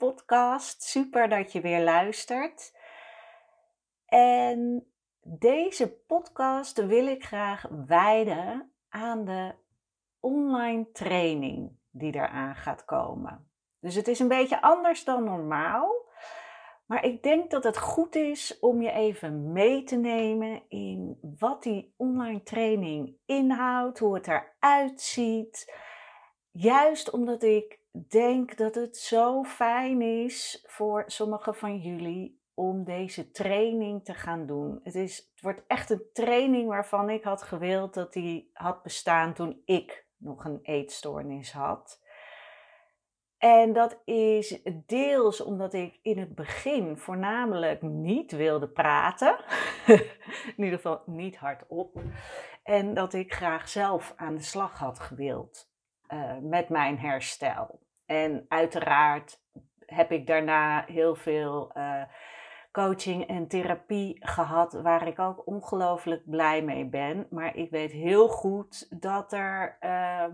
podcast. 0.00 0.82
Super 0.82 1.28
dat 1.28 1.52
je 1.52 1.60
weer 1.60 1.82
luistert. 1.82 2.76
En 4.06 4.86
deze 5.22 5.92
podcast 6.06 6.86
wil 6.86 7.06
ik 7.06 7.24
graag 7.24 7.66
wijden 7.86 8.72
aan 8.88 9.24
de 9.24 9.54
online 10.20 10.90
training 10.92 11.78
die 11.90 12.14
eraan 12.14 12.54
gaat 12.54 12.84
komen. 12.84 13.50
Dus 13.80 13.94
het 13.94 14.08
is 14.08 14.18
een 14.18 14.28
beetje 14.28 14.62
anders 14.62 15.04
dan 15.04 15.24
normaal. 15.24 16.08
Maar 16.86 17.04
ik 17.04 17.22
denk 17.22 17.50
dat 17.50 17.64
het 17.64 17.78
goed 17.78 18.14
is 18.14 18.58
om 18.58 18.82
je 18.82 18.90
even 18.90 19.52
mee 19.52 19.82
te 19.82 19.96
nemen 19.96 20.62
in 20.68 21.18
wat 21.38 21.62
die 21.62 21.94
online 21.96 22.42
training 22.42 23.16
inhoudt, 23.26 23.98
hoe 23.98 24.14
het 24.14 24.28
eruit 24.28 25.00
ziet. 25.00 25.74
Juist 26.50 27.10
omdat 27.10 27.42
ik 27.42 27.79
denk 27.92 28.56
dat 28.56 28.74
het 28.74 28.96
zo 28.96 29.44
fijn 29.44 30.02
is 30.02 30.64
voor 30.66 31.04
sommigen 31.06 31.54
van 31.54 31.78
jullie 31.78 32.40
om 32.54 32.84
deze 32.84 33.30
training 33.30 34.04
te 34.04 34.14
gaan 34.14 34.46
doen. 34.46 34.80
Het, 34.82 34.94
is, 34.94 35.16
het 35.16 35.40
wordt 35.40 35.62
echt 35.66 35.90
een 35.90 36.04
training 36.12 36.68
waarvan 36.68 37.10
ik 37.10 37.24
had 37.24 37.42
gewild 37.42 37.94
dat 37.94 38.12
die 38.12 38.50
had 38.52 38.82
bestaan 38.82 39.34
toen 39.34 39.62
ik 39.64 40.06
nog 40.16 40.44
een 40.44 40.58
eetstoornis 40.62 41.52
had. 41.52 42.08
En 43.38 43.72
dat 43.72 44.00
is 44.04 44.62
deels 44.86 45.40
omdat 45.40 45.74
ik 45.74 45.98
in 46.02 46.18
het 46.18 46.34
begin 46.34 46.96
voornamelijk 46.98 47.82
niet 47.82 48.32
wilde 48.32 48.68
praten. 48.68 49.44
in 50.56 50.64
ieder 50.64 50.74
geval 50.74 51.02
niet 51.06 51.36
hardop. 51.36 52.00
En 52.62 52.94
dat 52.94 53.12
ik 53.12 53.34
graag 53.34 53.68
zelf 53.68 54.12
aan 54.16 54.34
de 54.34 54.42
slag 54.42 54.78
had 54.78 54.98
gewild. 54.98 55.69
Eh, 56.10 56.36
met 56.40 56.68
mijn 56.68 56.98
herstel. 56.98 57.80
En 58.06 58.44
uiteraard 58.48 59.42
heb 59.86 60.12
ik 60.12 60.26
daarna 60.26 60.84
heel 60.84 61.14
veel 61.14 61.70
uh, 61.76 62.02
coaching 62.72 63.26
en 63.26 63.48
therapie 63.48 64.16
gehad, 64.26 64.72
waar 64.72 65.06
ik 65.06 65.18
ook 65.18 65.46
ongelooflijk 65.46 66.30
blij 66.30 66.62
mee 66.62 66.88
ben. 66.88 67.26
Maar 67.30 67.56
ik 67.56 67.70
weet 67.70 67.92
heel 67.92 68.28
goed 68.28 69.00
dat 69.00 69.32
er 69.32 69.76
uh, 69.80 70.24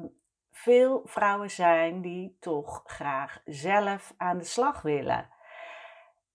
veel 0.50 1.02
vrouwen 1.04 1.50
zijn 1.50 2.00
die 2.00 2.36
toch 2.40 2.82
graag 2.86 3.40
zelf 3.44 4.14
aan 4.16 4.38
de 4.38 4.44
slag 4.44 4.82
willen. 4.82 5.28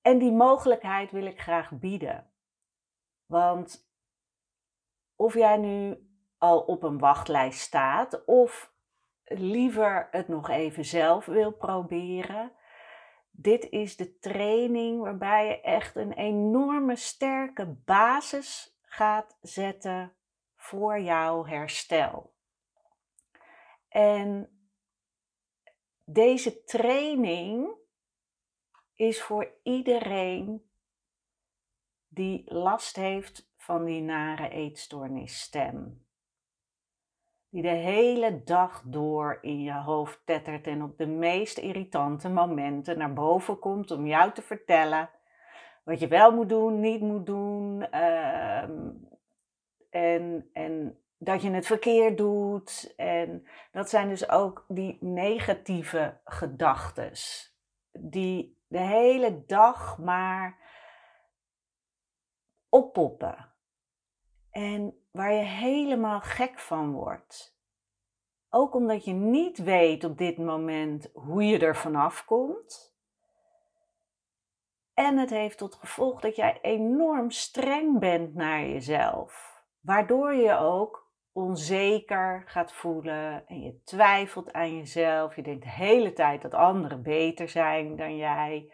En 0.02 0.18
die 0.18 0.32
mogelijkheid 0.32 1.12
wil 1.12 1.26
ik 1.26 1.42
graag 1.42 1.72
bieden. 1.72 2.32
Want 3.26 3.90
of 5.16 5.34
jij 5.34 5.58
nu 5.58 6.10
al 6.38 6.60
op 6.60 6.84
een 6.84 7.00
wachtlijst 7.00 7.60
staat 7.60 8.26
of 8.26 8.71
liever 9.34 10.08
het 10.12 10.28
nog 10.28 10.50
even 10.50 10.86
zelf 10.86 11.26
wil 11.26 11.52
proberen. 11.52 12.52
Dit 13.32 13.70
is 13.70 13.96
de 13.96 14.20
training 14.20 15.02
waarbij 15.02 15.48
je 15.48 15.62
echt 15.62 15.96
een 15.96 16.14
enorme 16.14 16.96
sterke 16.96 17.66
basis 17.86 18.78
gaat 18.82 19.38
zetten 19.42 20.14
voor 20.56 21.00
jouw 21.00 21.46
herstel. 21.46 22.34
En 23.88 24.50
deze 26.06 26.64
training 26.64 27.70
is 28.96 29.22
voor 29.22 29.52
iedereen 29.64 30.70
die 32.08 32.54
last 32.54 32.96
heeft 32.96 33.50
van 33.58 33.86
die 33.86 34.02
nare 34.02 34.50
eetstoornisstem 34.50 36.06
die 37.52 37.62
de 37.62 37.68
hele 37.68 38.44
dag 38.44 38.84
door 38.86 39.38
in 39.42 39.62
je 39.62 39.74
hoofd 39.74 40.22
tettert 40.26 40.68
en 40.68 40.84
op 40.84 40.98
de 40.98 41.08
meest 41.08 41.58
irritante 41.58 42.30
momenten 42.30 42.98
naar 42.98 43.14
boven 43.14 43.60
komt 43.60 43.92
om 43.92 44.08
jou 44.08 44.32
te 44.32 44.42
vertellen 44.42 45.10
wat 45.84 46.00
je 46.00 46.08
wel 46.08 46.32
moet 46.32 46.50
doen, 46.50 46.80
niet 46.80 47.02
moet 47.02 47.26
doen. 47.26 47.82
Ehm, 47.92 48.90
en, 49.90 50.50
en 50.54 51.00
dat 51.18 51.42
je 51.42 51.52
het 51.52 51.66
verkeerd 51.66 52.18
doet. 52.18 52.94
En 52.98 53.48
dat 53.72 53.90
zijn 53.90 54.10
dus 54.10 54.30
ook 54.30 54.66
die 54.68 54.98
negatieve 55.00 56.20
gedachten. 56.24 57.12
Die 57.92 58.60
de 58.68 58.80
hele 58.80 59.46
dag 59.46 59.98
maar 59.98 60.58
oppoppen. 62.70 63.54
En 64.52 65.01
waar 65.12 65.34
je 65.34 65.44
helemaal 65.44 66.20
gek 66.22 66.60
van 66.60 66.92
wordt. 66.92 67.60
Ook 68.50 68.76
omdat 68.76 69.06
je 69.06 69.14
niet 69.14 69.58
weet 69.58 70.04
op 70.04 70.18
dit 70.18 70.38
moment 70.38 71.10
hoe 71.14 71.44
je 71.44 71.60
er 71.60 71.76
vanaf 71.76 72.26
komt. 72.26 72.96
En 74.94 75.18
het 75.18 75.30
heeft 75.30 75.58
tot 75.58 75.76
gevolg 75.76 76.22
dat 76.22 76.36
jij 76.36 76.60
enorm 76.62 77.32
streng 77.32 78.00
bent 78.00 78.36
naar 78.36 78.62
jezelf. 78.66 79.64
Waardoor 79.80 80.34
je 80.34 80.58
ook 80.58 81.10
onzeker 81.32 82.44
gaat 82.46 82.74
voelen 82.74 83.48
en 83.48 83.62
je 83.62 83.82
twijfelt 83.84 84.54
aan 84.54 84.78
jezelf. 84.78 85.36
Je 85.36 85.42
denkt 85.42 85.64
de 85.64 85.70
hele 85.70 86.14
tijd 86.14 86.42
dat 86.42 86.54
anderen 86.54 87.04
beter 87.04 87.50
zijn 87.50 87.96
dan 87.96 88.16
jij. 88.16 88.74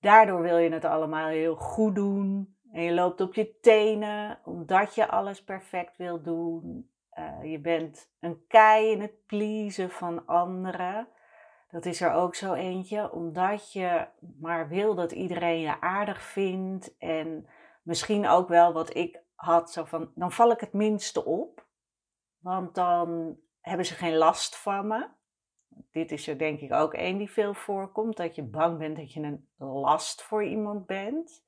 Daardoor 0.00 0.40
wil 0.40 0.58
je 0.58 0.70
het 0.70 0.84
allemaal 0.84 1.28
heel 1.28 1.56
goed 1.56 1.94
doen. 1.94 2.53
En 2.74 2.82
je 2.82 2.92
loopt 2.92 3.20
op 3.20 3.34
je 3.34 3.58
tenen 3.60 4.38
omdat 4.44 4.94
je 4.94 5.08
alles 5.08 5.44
perfect 5.44 5.96
wil 5.96 6.22
doen. 6.22 6.90
Uh, 7.18 7.50
je 7.50 7.60
bent 7.60 8.10
een 8.20 8.44
kei 8.48 8.90
in 8.90 9.00
het 9.00 9.26
pleasen 9.26 9.90
van 9.90 10.26
anderen. 10.26 11.08
Dat 11.70 11.84
is 11.84 12.00
er 12.00 12.12
ook 12.12 12.34
zo 12.34 12.52
eentje, 12.52 13.12
omdat 13.12 13.72
je 13.72 14.06
maar 14.40 14.68
wil 14.68 14.94
dat 14.94 15.12
iedereen 15.12 15.60
je 15.60 15.80
aardig 15.80 16.22
vindt. 16.22 16.96
En 16.98 17.48
misschien 17.82 18.28
ook 18.28 18.48
wel 18.48 18.72
wat 18.72 18.96
ik 18.96 19.22
had, 19.34 19.72
zo 19.72 19.84
van, 19.84 20.10
dan 20.14 20.32
val 20.32 20.50
ik 20.50 20.60
het 20.60 20.72
minste 20.72 21.24
op. 21.24 21.66
Want 22.38 22.74
dan 22.74 23.38
hebben 23.60 23.86
ze 23.86 23.94
geen 23.94 24.16
last 24.16 24.56
van 24.56 24.86
me. 24.86 25.06
Dit 25.90 26.12
is 26.12 26.28
er 26.28 26.38
denk 26.38 26.60
ik 26.60 26.72
ook 26.72 26.94
één 26.94 27.18
die 27.18 27.30
veel 27.30 27.54
voorkomt, 27.54 28.16
dat 28.16 28.34
je 28.34 28.42
bang 28.42 28.78
bent 28.78 28.96
dat 28.96 29.12
je 29.12 29.20
een 29.20 29.48
last 29.58 30.22
voor 30.22 30.44
iemand 30.44 30.86
bent. 30.86 31.42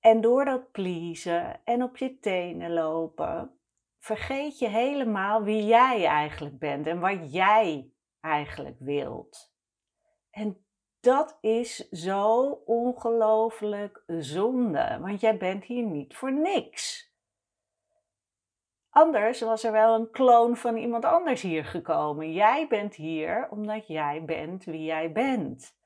En 0.00 0.20
door 0.20 0.44
dat 0.44 0.70
pleasen 0.70 1.60
en 1.64 1.82
op 1.82 1.96
je 1.96 2.18
tenen 2.18 2.72
lopen, 2.72 3.60
vergeet 3.98 4.58
je 4.58 4.68
helemaal 4.68 5.42
wie 5.42 5.64
jij 5.64 6.04
eigenlijk 6.06 6.58
bent 6.58 6.86
en 6.86 7.00
wat 7.00 7.32
jij 7.32 7.92
eigenlijk 8.20 8.76
wilt. 8.78 9.52
En 10.30 10.66
dat 11.00 11.38
is 11.40 11.88
zo 11.88 12.50
ongelooflijk 12.64 14.02
zonde, 14.06 14.98
want 15.00 15.20
jij 15.20 15.36
bent 15.36 15.64
hier 15.64 15.84
niet 15.84 16.16
voor 16.16 16.32
niks. 16.32 17.12
Anders 18.90 19.40
was 19.40 19.64
er 19.64 19.72
wel 19.72 19.94
een 19.94 20.10
kloon 20.10 20.56
van 20.56 20.76
iemand 20.76 21.04
anders 21.04 21.42
hier 21.42 21.64
gekomen. 21.64 22.32
Jij 22.32 22.66
bent 22.68 22.94
hier 22.94 23.48
omdat 23.50 23.86
jij 23.86 24.24
bent 24.24 24.64
wie 24.64 24.84
jij 24.84 25.12
bent. 25.12 25.77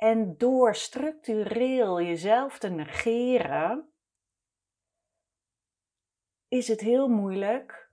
En 0.00 0.36
door 0.38 0.74
structureel 0.74 2.00
jezelf 2.00 2.58
te 2.58 2.68
negeren, 2.68 3.92
is 6.48 6.68
het 6.68 6.80
heel 6.80 7.08
moeilijk 7.08 7.92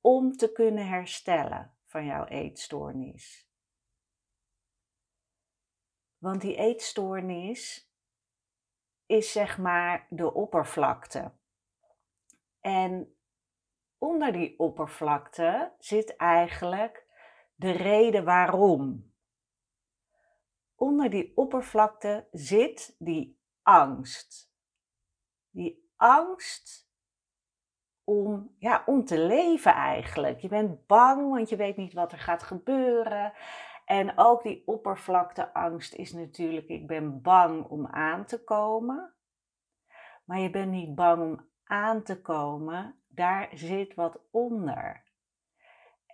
om 0.00 0.32
te 0.32 0.52
kunnen 0.52 0.86
herstellen 0.86 1.76
van 1.86 2.04
jouw 2.04 2.24
eetstoornis. 2.24 3.48
Want 6.18 6.40
die 6.40 6.56
eetstoornis 6.56 7.90
is 9.06 9.32
zeg 9.32 9.58
maar 9.58 10.06
de 10.10 10.34
oppervlakte. 10.34 11.32
En 12.60 13.16
onder 13.98 14.32
die 14.32 14.58
oppervlakte 14.58 15.72
zit 15.78 16.16
eigenlijk 16.16 17.06
de 17.54 17.70
reden 17.70 18.24
waarom. 18.24 19.12
Onder 20.78 21.10
die 21.10 21.32
oppervlakte 21.36 22.28
zit 22.32 22.94
die 22.98 23.40
angst. 23.62 24.52
Die 25.50 25.90
angst 25.96 26.90
om, 28.04 28.54
ja, 28.58 28.82
om 28.86 29.04
te 29.04 29.18
leven 29.18 29.72
eigenlijk. 29.72 30.40
Je 30.40 30.48
bent 30.48 30.86
bang, 30.86 31.30
want 31.30 31.48
je 31.48 31.56
weet 31.56 31.76
niet 31.76 31.92
wat 31.92 32.12
er 32.12 32.18
gaat 32.18 32.42
gebeuren. 32.42 33.32
En 33.84 34.18
ook 34.18 34.42
die 34.42 34.62
oppervlakteangst 34.66 35.94
is 35.94 36.12
natuurlijk, 36.12 36.68
ik 36.68 36.86
ben 36.86 37.22
bang 37.22 37.64
om 37.64 37.86
aan 37.86 38.26
te 38.26 38.44
komen. 38.44 39.14
Maar 40.24 40.38
je 40.38 40.50
bent 40.50 40.70
niet 40.70 40.94
bang 40.94 41.22
om 41.22 41.48
aan 41.64 42.02
te 42.02 42.20
komen, 42.20 43.02
daar 43.06 43.48
zit 43.54 43.94
wat 43.94 44.20
onder. 44.30 45.07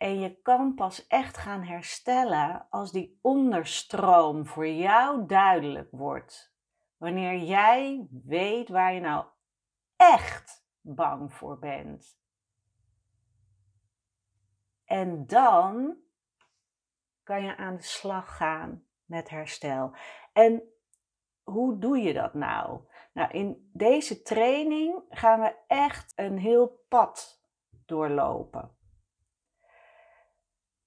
En 0.04 0.20
je 0.20 0.40
kan 0.42 0.74
pas 0.74 1.06
echt 1.06 1.36
gaan 1.36 1.62
herstellen 1.62 2.66
als 2.70 2.92
die 2.92 3.18
onderstroom 3.22 4.46
voor 4.46 4.68
jou 4.68 5.26
duidelijk 5.26 5.90
wordt. 5.90 6.54
Wanneer 6.96 7.38
jij 7.38 8.08
weet 8.24 8.68
waar 8.68 8.94
je 8.94 9.00
nou 9.00 9.26
echt 9.96 10.66
bang 10.80 11.32
voor 11.32 11.58
bent. 11.58 12.18
En 14.84 15.26
dan 15.26 15.96
kan 17.22 17.44
je 17.44 17.56
aan 17.56 17.76
de 17.76 17.82
slag 17.82 18.36
gaan 18.36 18.86
met 19.04 19.30
herstel. 19.30 19.96
En 20.32 20.62
hoe 21.42 21.78
doe 21.78 21.98
je 21.98 22.12
dat 22.12 22.34
nou? 22.34 22.80
Nou, 23.12 23.30
in 23.30 23.70
deze 23.72 24.22
training 24.22 25.02
gaan 25.08 25.40
we 25.40 25.56
echt 25.66 26.12
een 26.16 26.38
heel 26.38 26.84
pad 26.88 27.42
doorlopen. 27.86 28.82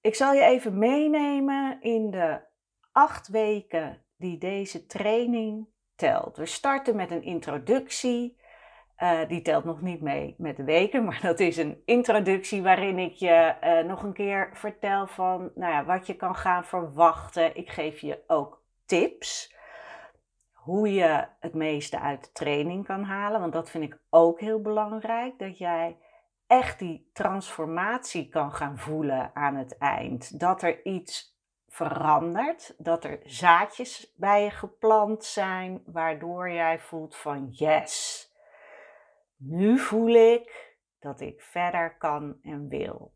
Ik 0.00 0.14
zal 0.14 0.32
je 0.32 0.42
even 0.42 0.78
meenemen 0.78 1.80
in 1.80 2.10
de 2.10 2.40
acht 2.92 3.28
weken 3.28 4.02
die 4.16 4.38
deze 4.38 4.86
training 4.86 5.68
telt. 5.96 6.36
We 6.36 6.46
starten 6.46 6.96
met 6.96 7.10
een 7.10 7.22
introductie. 7.22 8.36
Uh, 8.98 9.28
die 9.28 9.42
telt 9.42 9.64
nog 9.64 9.80
niet 9.80 10.00
mee 10.00 10.34
met 10.38 10.56
de 10.56 10.64
weken, 10.64 11.04
maar 11.04 11.20
dat 11.22 11.40
is 11.40 11.56
een 11.56 11.82
introductie 11.84 12.62
waarin 12.62 12.98
ik 12.98 13.12
je 13.12 13.54
uh, 13.64 13.88
nog 13.88 14.02
een 14.02 14.12
keer 14.12 14.50
vertel 14.52 15.06
van 15.06 15.50
nou 15.54 15.72
ja, 15.72 15.84
wat 15.84 16.06
je 16.06 16.16
kan 16.16 16.36
gaan 16.36 16.64
verwachten. 16.64 17.56
Ik 17.56 17.70
geef 17.70 18.00
je 18.00 18.22
ook 18.26 18.62
tips 18.86 19.56
hoe 20.52 20.92
je 20.92 21.26
het 21.40 21.54
meeste 21.54 22.00
uit 22.00 22.24
de 22.24 22.32
training 22.32 22.86
kan 22.86 23.02
halen, 23.02 23.40
want 23.40 23.52
dat 23.52 23.70
vind 23.70 23.84
ik 23.84 23.98
ook 24.10 24.40
heel 24.40 24.60
belangrijk, 24.60 25.38
dat 25.38 25.58
jij 25.58 25.96
echt 26.48 26.78
die 26.78 27.10
transformatie 27.12 28.28
kan 28.28 28.52
gaan 28.52 28.78
voelen 28.78 29.30
aan 29.34 29.56
het 29.56 29.78
eind. 29.78 30.40
Dat 30.40 30.62
er 30.62 30.84
iets 30.84 31.36
verandert, 31.68 32.74
dat 32.78 33.04
er 33.04 33.20
zaadjes 33.24 34.12
bij 34.16 34.42
je 34.42 34.50
geplant 34.50 35.24
zijn, 35.24 35.82
waardoor 35.86 36.50
jij 36.50 36.78
voelt 36.78 37.16
van 37.16 37.48
yes 37.50 38.26
nu 39.38 39.78
voel 39.78 40.14
ik 40.14 40.76
dat 40.98 41.20
ik 41.20 41.40
verder 41.40 41.96
kan 41.96 42.38
en 42.42 42.68
wil. 42.68 43.12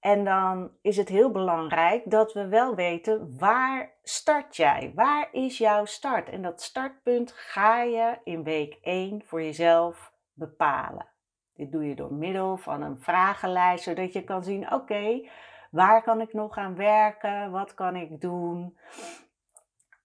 En 0.00 0.24
dan 0.24 0.76
is 0.80 0.96
het 0.96 1.08
heel 1.08 1.30
belangrijk 1.30 2.10
dat 2.10 2.32
we 2.32 2.48
wel 2.48 2.74
weten 2.74 3.38
waar 3.38 3.94
start 4.02 4.56
jij? 4.56 4.92
Waar 4.94 5.28
is 5.32 5.58
jouw 5.58 5.84
start? 5.84 6.28
En 6.28 6.42
dat 6.42 6.62
startpunt 6.62 7.32
ga 7.32 7.82
je 7.82 8.18
in 8.24 8.42
week 8.42 8.78
1 8.82 9.22
voor 9.24 9.42
jezelf 9.42 10.12
bepalen. 10.32 11.11
Dit 11.54 11.72
doe 11.72 11.84
je 11.84 11.94
door 11.94 12.14
middel 12.14 12.56
van 12.56 12.82
een 12.82 13.00
vragenlijst, 13.00 13.84
zodat 13.84 14.12
je 14.12 14.24
kan 14.24 14.44
zien: 14.44 14.72
oké, 14.72 15.28
waar 15.70 16.02
kan 16.02 16.20
ik 16.20 16.32
nog 16.32 16.56
aan 16.56 16.74
werken? 16.74 17.50
Wat 17.50 17.74
kan 17.74 17.96
ik 17.96 18.20
doen? 18.20 18.78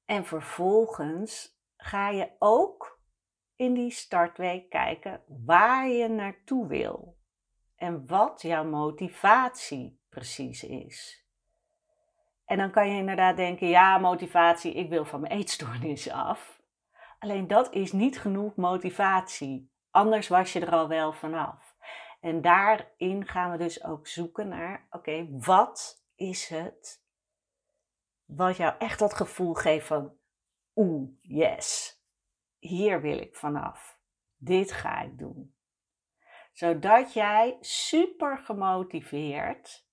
En 0.06 0.26
vervolgens 0.26 1.60
ga 1.78 2.10
je 2.10 2.30
ook 2.40 3.00
in 3.56 3.74
die 3.74 3.92
startweek 3.92 4.70
kijken 4.70 5.22
waar 5.46 5.88
je 5.88 6.08
naartoe 6.08 6.68
wil 6.68 7.18
en 7.76 8.08
wat 8.08 8.42
jouw 8.42 8.64
motivatie 8.64 10.00
precies 10.10 10.64
is. 10.64 11.26
En 12.46 12.58
dan 12.58 12.72
kan 12.72 12.90
je 12.90 12.98
inderdaad 12.98 13.36
denken: 13.36 13.68
ja, 13.68 13.98
motivatie, 13.98 14.74
ik 14.74 14.90
wil 14.90 15.06
van 15.06 15.22
mijn 15.22 15.34
eetstoornis 15.34 16.12
af. 16.12 16.62
Alleen 17.20 17.48
dat 17.48 17.74
is 17.74 17.92
niet 17.92 18.20
genoeg 18.20 18.56
motivatie. 18.56 19.72
Anders 19.98 20.28
was 20.28 20.54
je 20.54 20.60
er 20.60 20.72
al 20.72 20.88
wel 20.88 21.14
vanaf. 21.14 21.76
En 22.20 22.42
daarin 22.42 23.28
gaan 23.28 23.52
we 23.52 23.58
dus 23.58 23.84
ook 23.84 24.08
zoeken 24.08 24.48
naar: 24.48 24.88
oké, 24.90 25.28
wat 25.32 26.04
is 26.16 26.48
het 26.48 27.06
wat 28.26 28.58
jou 28.58 28.76
echt 28.78 29.00
dat 29.00 29.14
gevoel 29.14 29.54
geeft 29.54 29.88
van: 29.88 30.18
oeh, 30.76 31.10
yes 31.22 32.02
hier 32.60 33.02
wil 33.02 33.18
ik 33.18 33.36
vanaf. 33.36 34.00
Dit 34.36 34.72
ga 34.72 35.02
ik 35.02 35.18
doen. 35.18 35.56
Zodat 36.52 37.14
jij 37.14 37.58
super 37.62 38.38
gemotiveerd 38.38 39.88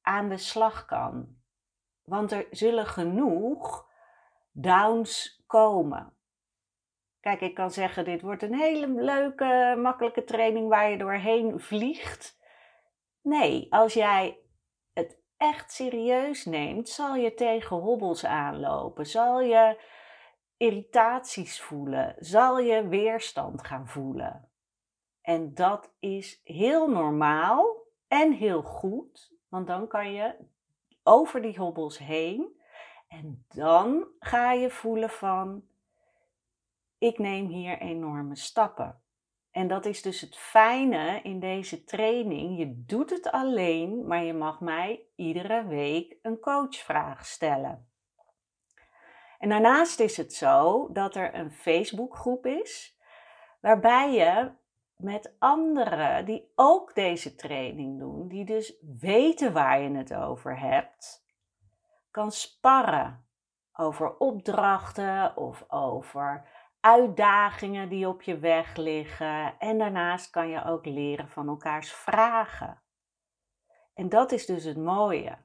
aan 0.00 0.28
de 0.28 0.38
slag 0.38 0.84
kan. 0.84 1.36
Want 2.02 2.32
er 2.32 2.46
zullen 2.50 2.86
genoeg 2.86 3.90
downs 4.52 5.42
komen. 5.46 6.13
Kijk, 7.24 7.40
ik 7.40 7.54
kan 7.54 7.70
zeggen, 7.70 8.04
dit 8.04 8.22
wordt 8.22 8.42
een 8.42 8.54
hele 8.54 8.88
leuke, 8.88 9.74
makkelijke 9.78 10.24
training 10.24 10.68
waar 10.68 10.90
je 10.90 10.98
doorheen 10.98 11.60
vliegt. 11.60 12.38
Nee, 13.22 13.66
als 13.70 13.94
jij 13.94 14.38
het 14.92 15.18
echt 15.36 15.72
serieus 15.72 16.44
neemt, 16.44 16.88
zal 16.88 17.14
je 17.14 17.34
tegen 17.34 17.76
hobbels 17.76 18.24
aanlopen. 18.24 19.06
Zal 19.06 19.40
je 19.40 19.80
irritaties 20.56 21.60
voelen, 21.60 22.14
zal 22.18 22.58
je 22.58 22.88
weerstand 22.88 23.66
gaan 23.66 23.88
voelen. 23.88 24.48
En 25.22 25.54
dat 25.54 25.94
is 25.98 26.40
heel 26.44 26.88
normaal 26.88 27.76
en 28.08 28.32
heel 28.32 28.62
goed, 28.62 29.32
want 29.48 29.66
dan 29.66 29.88
kan 29.88 30.12
je 30.12 30.34
over 31.02 31.42
die 31.42 31.58
hobbels 31.58 31.98
heen 31.98 32.60
en 33.08 33.44
dan 33.48 34.06
ga 34.18 34.52
je 34.52 34.70
voelen 34.70 35.10
van 35.10 35.62
ik 37.04 37.18
neem 37.18 37.46
hier 37.46 37.78
enorme 37.78 38.36
stappen. 38.36 39.02
En 39.50 39.68
dat 39.68 39.84
is 39.84 40.02
dus 40.02 40.20
het 40.20 40.36
fijne 40.36 41.20
in 41.22 41.40
deze 41.40 41.84
training. 41.84 42.58
Je 42.58 42.84
doet 42.86 43.10
het 43.10 43.30
alleen, 43.30 44.06
maar 44.06 44.24
je 44.24 44.32
mag 44.32 44.60
mij 44.60 45.06
iedere 45.16 45.66
week 45.66 46.16
een 46.22 46.38
coachvraag 46.40 47.26
stellen. 47.26 47.88
En 49.38 49.48
daarnaast 49.48 50.00
is 50.00 50.16
het 50.16 50.32
zo 50.32 50.88
dat 50.92 51.14
er 51.14 51.34
een 51.34 51.52
Facebookgroep 51.52 52.46
is, 52.46 52.98
waarbij 53.60 54.12
je 54.12 54.50
met 54.96 55.34
anderen 55.38 56.24
die 56.24 56.52
ook 56.54 56.94
deze 56.94 57.34
training 57.34 57.98
doen, 57.98 58.28
die 58.28 58.44
dus 58.44 58.74
weten 59.00 59.52
waar 59.52 59.80
je 59.80 59.90
het 59.90 60.14
over 60.14 60.58
hebt, 60.58 61.26
kan 62.10 62.32
sparren 62.32 63.26
over 63.72 64.16
opdrachten 64.16 65.36
of 65.36 65.64
over 65.68 66.48
uitdagingen 66.84 67.88
die 67.88 68.08
op 68.08 68.22
je 68.22 68.38
weg 68.38 68.76
liggen. 68.76 69.58
En 69.58 69.78
daarnaast 69.78 70.30
kan 70.30 70.48
je 70.48 70.64
ook 70.64 70.84
leren 70.84 71.28
van 71.28 71.48
elkaars 71.48 71.92
vragen. 71.92 72.82
En 73.94 74.08
dat 74.08 74.32
is 74.32 74.46
dus 74.46 74.64
het 74.64 74.76
mooie. 74.76 75.36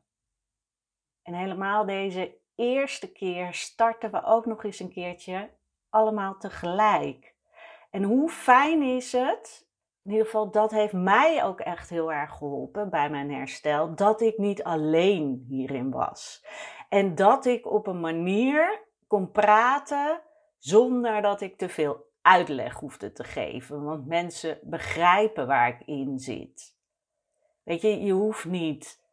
En 1.23 1.33
helemaal 1.33 1.85
deze 1.85 2.37
eerste 2.55 3.11
keer 3.11 3.53
starten 3.53 4.11
we 4.11 4.23
ook 4.23 4.45
nog 4.45 4.63
eens 4.63 4.79
een 4.79 4.91
keertje 4.91 5.49
allemaal 5.89 6.37
tegelijk. 6.37 7.35
En 7.89 8.03
hoe 8.03 8.29
fijn 8.29 8.81
is 8.81 9.11
het? 9.11 9.67
In 10.03 10.11
ieder 10.11 10.25
geval, 10.25 10.51
dat 10.51 10.71
heeft 10.71 10.93
mij 10.93 11.43
ook 11.43 11.59
echt 11.59 11.89
heel 11.89 12.11
erg 12.11 12.37
geholpen 12.37 12.89
bij 12.89 13.09
mijn 13.09 13.31
herstel. 13.31 13.95
Dat 13.95 14.21
ik 14.21 14.37
niet 14.37 14.63
alleen 14.63 15.45
hierin 15.47 15.91
was. 15.91 16.45
En 16.89 17.15
dat 17.15 17.45
ik 17.45 17.71
op 17.71 17.87
een 17.87 17.99
manier 17.99 18.87
kon 19.07 19.31
praten 19.31 20.21
zonder 20.59 21.21
dat 21.21 21.41
ik 21.41 21.57
te 21.57 21.69
veel 21.69 22.07
uitleg 22.21 22.73
hoefde 22.73 23.11
te 23.11 23.23
geven. 23.23 23.83
Want 23.83 24.07
mensen 24.07 24.59
begrijpen 24.63 25.47
waar 25.47 25.67
ik 25.67 25.87
in 25.87 26.19
zit. 26.19 26.77
Weet 27.63 27.81
je, 27.81 28.01
je 28.01 28.11
hoeft 28.11 28.45
niet 28.45 29.03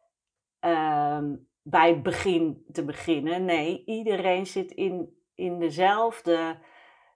ehm, 0.60 1.36
bij 1.62 1.88
het 1.88 2.02
begin 2.02 2.64
te 2.72 2.84
beginnen. 2.84 3.44
Nee, 3.44 3.84
iedereen 3.84 4.46
zit 4.46 4.70
in, 4.70 5.22
in 5.34 5.58
dezelfde 5.58 6.58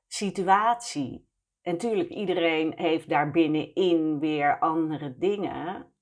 situatie. 0.06 1.28
En 1.62 1.72
natuurlijk, 1.72 2.08
iedereen 2.08 2.72
heeft 2.76 3.08
daar 3.08 3.30
binnenin 3.30 4.18
weer 4.18 4.58
andere 4.58 5.18
dingen. 5.18 5.92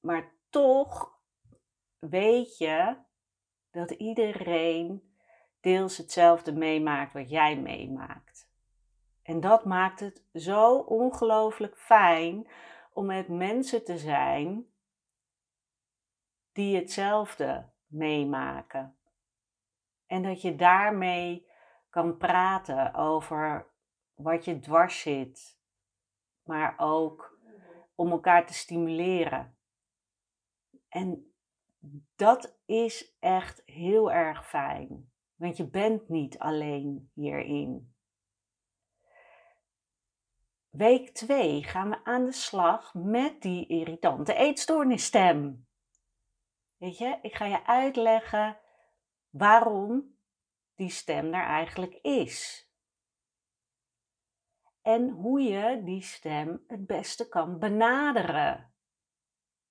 Maar 0.00 0.32
toch 0.50 1.20
weet 1.98 2.58
je 2.58 2.96
dat 3.70 3.90
iedereen 3.90 5.11
deels 5.62 5.96
hetzelfde 5.96 6.52
meemaakt 6.52 7.12
wat 7.12 7.30
jij 7.30 7.56
meemaakt. 7.56 8.50
En 9.22 9.40
dat 9.40 9.64
maakt 9.64 10.00
het 10.00 10.24
zo 10.34 10.76
ongelooflijk 10.76 11.78
fijn 11.78 12.48
om 12.92 13.06
met 13.06 13.28
mensen 13.28 13.84
te 13.84 13.98
zijn 13.98 14.66
die 16.52 16.76
hetzelfde 16.76 17.70
meemaken. 17.86 18.96
En 20.06 20.22
dat 20.22 20.42
je 20.42 20.56
daarmee 20.56 21.50
kan 21.90 22.16
praten 22.16 22.94
over 22.94 23.66
wat 24.14 24.44
je 24.44 24.58
dwars 24.58 25.00
zit, 25.00 25.58
maar 26.42 26.74
ook 26.76 27.38
om 27.94 28.10
elkaar 28.10 28.46
te 28.46 28.54
stimuleren. 28.54 29.56
En 30.88 31.34
dat 32.16 32.58
is 32.66 33.16
echt 33.20 33.62
heel 33.64 34.12
erg 34.12 34.48
fijn, 34.48 35.11
want 35.42 35.56
je 35.56 35.68
bent 35.68 36.08
niet 36.08 36.38
alleen 36.38 37.10
hierin. 37.14 37.94
Week 40.70 41.10
2 41.10 41.62
gaan 41.62 41.90
we 41.90 42.04
aan 42.04 42.24
de 42.24 42.32
slag 42.32 42.94
met 42.94 43.42
die 43.42 43.66
irritante 43.66 44.34
eetstoornisstem. 44.34 45.66
Weet 46.76 46.98
je, 46.98 47.18
ik 47.22 47.34
ga 47.34 47.44
je 47.44 47.66
uitleggen 47.66 48.58
waarom 49.30 50.16
die 50.74 50.90
stem 50.90 51.34
er 51.34 51.44
eigenlijk 51.44 51.94
is. 52.02 52.68
En 54.80 55.10
hoe 55.10 55.40
je 55.40 55.82
die 55.84 56.02
stem 56.02 56.64
het 56.66 56.86
beste 56.86 57.28
kan 57.28 57.58
benaderen. 57.58 58.74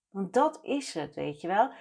Want 0.10 0.34
dat 0.34 0.60
is 0.64 0.94
het, 0.94 1.16
weet 1.16 1.42
je 1.42 1.48
wel. 1.48 1.74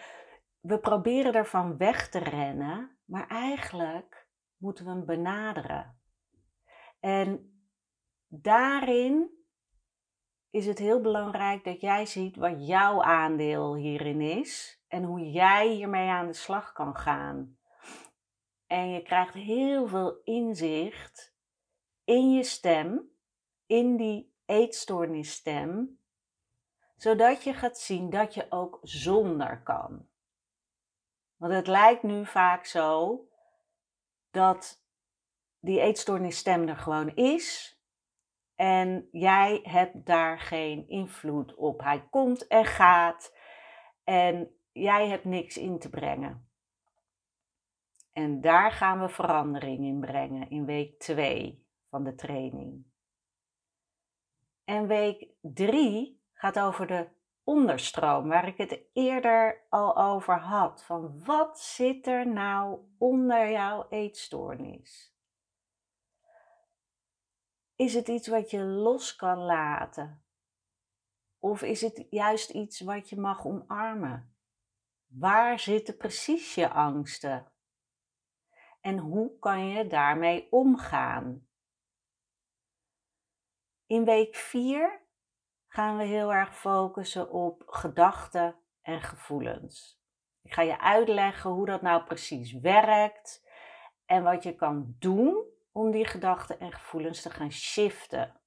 We 0.61 0.79
proberen 0.79 1.35
ervan 1.35 1.77
weg 1.77 2.09
te 2.09 2.19
rennen, 2.19 3.00
maar 3.11 3.29
eigenlijk 3.29 4.29
moeten 4.57 4.85
we 4.85 4.91
hem 4.91 5.05
benaderen. 5.05 6.01
En 7.01 7.61
daarin 8.27 9.31
is 10.51 10.67
het 10.67 10.79
heel 10.79 11.01
belangrijk 11.01 11.65
dat 11.65 11.81
jij 11.81 12.07
ziet 12.07 12.37
wat 12.37 12.67
jouw 12.67 13.03
aandeel 13.03 13.75
hierin 13.75 14.21
is 14.21 14.83
en 14.89 15.05
hoe 15.05 15.31
jij 15.31 15.69
hiermee 15.69 16.09
aan 16.09 16.27
de 16.27 16.33
slag 16.33 16.73
kan 16.73 16.97
gaan. 16.97 17.59
En 18.67 18.91
je 18.91 19.03
krijgt 19.03 19.35
heel 19.35 19.87
veel 19.87 20.21
inzicht 20.25 21.35
in 22.05 22.33
je 22.33 22.43
stem, 22.43 23.11
in 23.67 23.97
die 23.97 24.35
eetstoornisstem, 24.45 25.99
zodat 26.97 27.45
je 27.45 27.55
gaat 27.55 27.79
zien 27.79 28.11
dat 28.11 28.35
je 28.35 28.47
ook 28.51 28.79
zonder 28.83 29.63
kan. 29.63 30.10
Want 31.41 31.53
het 31.53 31.67
lijkt 31.67 32.03
nu 32.03 32.27
vaak 32.27 32.65
zo 32.65 33.21
dat 34.31 34.85
die 35.61 35.81
eetstoornisstem 35.81 36.69
er 36.69 36.77
gewoon 36.77 37.17
is, 37.17 37.79
en 38.55 39.09
jij 39.13 39.61
hebt 39.63 40.07
daar 40.07 40.41
geen 40.41 40.89
invloed 40.89 41.55
op. 41.55 41.81
Hij 41.81 42.09
komt 42.11 42.47
en 42.47 42.65
gaat 42.65 43.37
en 44.05 44.55
jij 44.73 45.09
hebt 45.09 45.25
niks 45.25 45.57
in 45.57 45.79
te 45.79 45.91
brengen. 45.91 46.51
En 48.13 48.41
daar 48.41 48.73
gaan 48.73 49.01
we 49.01 49.09
verandering 49.09 49.85
in 49.85 50.01
brengen 50.01 50.51
in 50.51 50.65
week 50.65 50.99
2 50.99 51.67
van 51.89 52.05
de 52.05 52.15
training. 52.15 52.85
En 54.65 54.87
week 54.87 55.29
3 55.41 56.23
gaat 56.33 56.59
over 56.59 56.87
de 56.87 57.09
onderstroom, 57.45 58.29
waar 58.29 58.49
ik 58.49 58.57
het 58.57 58.81
eerder 58.93 59.67
al 59.69 59.97
over 59.97 60.39
had. 60.39 60.85
Van 60.85 61.25
wat 61.25 61.61
zit 61.61 62.07
er 62.07 62.27
nou 62.27 62.79
onder 62.99 63.51
jouw 63.51 63.87
eetstoornis? 63.89 65.15
Is 67.77 67.95
het 67.95 68.09
iets 68.09 68.29
wat 68.29 68.51
je 68.51 68.61
los 68.61 69.17
kan 69.17 69.39
laten? 69.39 70.25
Of 71.39 71.63
is 71.63 71.81
het 71.81 72.07
juist 72.11 72.51
iets 72.51 72.81
wat 72.81 73.09
je 73.09 73.17
mag 73.17 73.45
omarmen? 73.47 74.35
Waar 75.07 75.59
zitten 75.59 75.97
precies 75.97 76.55
je 76.55 76.71
angsten? 76.71 77.53
En 78.81 78.99
hoe 78.99 79.39
kan 79.39 79.67
je 79.67 79.87
daarmee 79.87 80.47
omgaan? 80.51 81.49
In 83.87 84.05
week 84.05 84.37
4 84.37 85.01
gaan 85.73 85.97
we 85.97 86.05
heel 86.05 86.33
erg 86.33 86.57
focussen 86.57 87.31
op 87.31 87.63
gedachten 87.67 88.57
en 88.83 89.01
gevoelens. 89.01 90.01
Ik 90.43 90.55
ga 90.55 90.63
je 90.63 90.81
uitleggen 90.81 91.51
hoe 91.51 91.67
dat 91.67 91.83
nou 91.83 92.05
precies 92.05 92.53
werkt 92.53 93.49
en 94.07 94.23
wat 94.23 94.43
je 94.43 94.55
kan 94.55 94.95
doen 94.99 95.45
om 95.73 95.91
die 95.91 96.07
gedachten 96.07 96.61
en 96.61 96.73
gevoelens 96.73 97.23
te 97.23 97.31
gaan 97.31 97.53
shiften. 97.53 98.41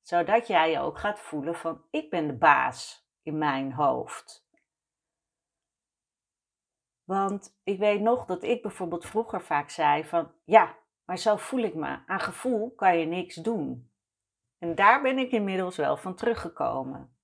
Zodat 0.00 0.46
jij 0.46 0.70
je 0.70 0.78
ook 0.78 0.98
gaat 0.98 1.20
voelen 1.20 1.54
van 1.54 1.84
ik 1.90 2.10
ben 2.10 2.26
de 2.26 2.36
baas 2.36 3.08
in 3.22 3.38
mijn 3.38 3.72
hoofd. 3.72 4.46
Want 7.04 7.58
ik 7.62 7.78
weet 7.78 8.00
nog 8.00 8.24
dat 8.24 8.42
ik 8.42 8.62
bijvoorbeeld 8.62 9.06
vroeger 9.06 9.42
vaak 9.42 9.70
zei 9.70 10.04
van 10.04 10.32
ja, 10.44 10.78
maar 11.04 11.18
zo 11.18 11.36
voel 11.36 11.62
ik 11.62 11.74
me. 11.74 11.98
Aan 12.06 12.20
gevoel 12.20 12.74
kan 12.74 12.98
je 12.98 13.06
niks 13.06 13.34
doen. 13.34 13.91
En 14.62 14.74
daar 14.74 15.02
ben 15.02 15.18
ik 15.18 15.30
inmiddels 15.30 15.76
wel 15.76 15.96
van 15.96 16.14
teruggekomen. 16.14 17.16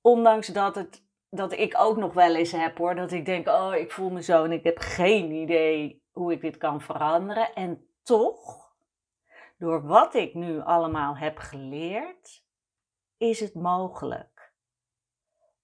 Ondanks 0.00 0.46
dat, 0.46 0.74
het, 0.74 1.06
dat 1.30 1.52
ik 1.52 1.74
ook 1.78 1.96
nog 1.96 2.12
wel 2.12 2.34
eens 2.34 2.52
heb 2.52 2.78
hoor, 2.78 2.94
dat 2.94 3.12
ik 3.12 3.24
denk, 3.24 3.48
oh 3.48 3.74
ik 3.74 3.92
voel 3.92 4.10
me 4.10 4.22
zo 4.22 4.44
en 4.44 4.52
ik 4.52 4.64
heb 4.64 4.78
geen 4.78 5.30
idee 5.30 6.04
hoe 6.10 6.32
ik 6.32 6.40
dit 6.40 6.56
kan 6.56 6.80
veranderen. 6.80 7.54
En 7.54 7.88
toch, 8.02 8.72
door 9.58 9.86
wat 9.86 10.14
ik 10.14 10.34
nu 10.34 10.60
allemaal 10.60 11.16
heb 11.16 11.38
geleerd, 11.38 12.44
is 13.16 13.40
het 13.40 13.54
mogelijk 13.54 14.54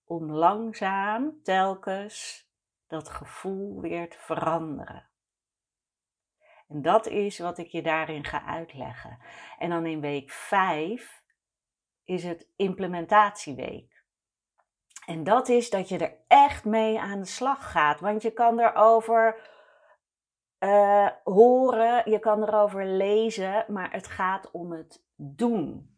om 0.04 0.32
langzaam 0.32 1.42
telkens 1.42 2.46
dat 2.86 3.08
gevoel 3.08 3.80
weer 3.80 4.10
te 4.10 4.18
veranderen. 4.18 5.11
En 6.72 6.82
dat 6.82 7.06
is 7.06 7.38
wat 7.38 7.58
ik 7.58 7.66
je 7.66 7.82
daarin 7.82 8.24
ga 8.24 8.44
uitleggen. 8.44 9.18
En 9.58 9.70
dan 9.70 9.86
in 9.86 10.00
week 10.00 10.30
5 10.30 11.22
is 12.04 12.24
het 12.24 12.48
implementatieweek. 12.56 14.04
En 15.06 15.24
dat 15.24 15.48
is 15.48 15.70
dat 15.70 15.88
je 15.88 15.98
er 15.98 16.16
echt 16.28 16.64
mee 16.64 17.00
aan 17.00 17.18
de 17.18 17.26
slag 17.26 17.70
gaat. 17.70 18.00
Want 18.00 18.22
je 18.22 18.32
kan 18.32 18.60
erover 18.60 19.50
uh, 20.58 21.08
horen, 21.24 22.10
je 22.10 22.18
kan 22.18 22.42
erover 22.42 22.86
lezen, 22.86 23.64
maar 23.68 23.92
het 23.92 24.06
gaat 24.06 24.50
om 24.50 24.72
het 24.72 25.04
doen. 25.16 25.96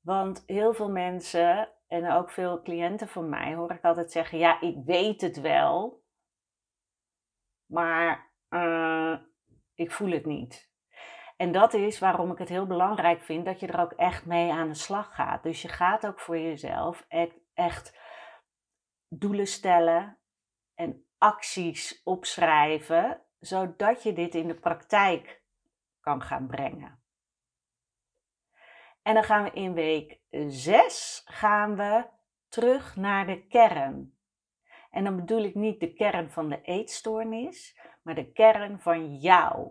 Want 0.00 0.42
heel 0.46 0.74
veel 0.74 0.90
mensen 0.90 1.68
en 1.86 2.10
ook 2.10 2.30
veel 2.30 2.62
cliënten 2.62 3.08
van 3.08 3.28
mij 3.28 3.54
hoor 3.54 3.70
ik 3.70 3.84
altijd 3.84 4.12
zeggen: 4.12 4.38
Ja, 4.38 4.60
ik 4.60 4.76
weet 4.84 5.20
het 5.20 5.40
wel, 5.40 6.02
maar 7.66 8.33
uh, 8.54 9.16
ik 9.74 9.90
voel 9.90 10.10
het 10.10 10.26
niet. 10.26 10.72
En 11.36 11.52
dat 11.52 11.74
is 11.74 11.98
waarom 11.98 12.30
ik 12.30 12.38
het 12.38 12.48
heel 12.48 12.66
belangrijk 12.66 13.22
vind 13.22 13.44
dat 13.44 13.60
je 13.60 13.66
er 13.66 13.80
ook 13.80 13.92
echt 13.92 14.26
mee 14.26 14.52
aan 14.52 14.68
de 14.68 14.74
slag 14.74 15.14
gaat. 15.14 15.42
Dus 15.42 15.62
je 15.62 15.68
gaat 15.68 16.06
ook 16.06 16.20
voor 16.20 16.38
jezelf 16.38 17.04
echt, 17.08 17.34
echt 17.54 17.98
doelen 19.08 19.46
stellen 19.46 20.18
en 20.74 21.06
acties 21.18 22.00
opschrijven, 22.04 23.20
zodat 23.40 24.02
je 24.02 24.12
dit 24.12 24.34
in 24.34 24.46
de 24.46 24.54
praktijk 24.54 25.42
kan 26.00 26.22
gaan 26.22 26.46
brengen. 26.46 27.02
En 29.02 29.14
dan 29.14 29.24
gaan 29.24 29.44
we 29.44 29.50
in 29.50 29.74
week 29.74 30.20
6 30.48 31.22
gaan 31.24 31.76
we 31.76 32.06
terug 32.48 32.96
naar 32.96 33.26
de 33.26 33.46
kern. 33.46 34.18
En 34.90 35.04
dan 35.04 35.16
bedoel 35.16 35.42
ik 35.42 35.54
niet 35.54 35.80
de 35.80 35.92
kern 35.92 36.30
van 36.30 36.48
de 36.48 36.60
eetstoornis, 36.62 37.78
maar 38.04 38.14
de 38.14 38.32
kern 38.32 38.80
van 38.80 39.14
jou. 39.16 39.70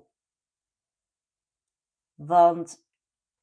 Want 2.14 2.88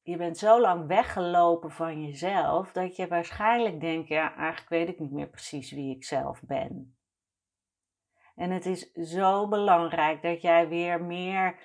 je 0.01 0.17
bent 0.17 0.37
zo 0.37 0.61
lang 0.61 0.87
weggelopen 0.87 1.71
van 1.71 2.05
jezelf 2.05 2.71
dat 2.71 2.95
je 2.95 3.07
waarschijnlijk 3.07 3.79
denkt: 3.79 4.07
ja, 4.07 4.35
eigenlijk 4.35 4.69
weet 4.69 4.87
ik 4.87 4.99
niet 4.99 5.11
meer 5.11 5.29
precies 5.29 5.71
wie 5.71 5.95
ik 5.95 6.03
zelf 6.03 6.41
ben. 6.41 6.95
En 8.35 8.51
het 8.51 8.65
is 8.65 8.91
zo 8.91 9.47
belangrijk 9.47 10.21
dat 10.21 10.41
jij 10.41 10.67
weer 10.67 11.03
meer 11.03 11.59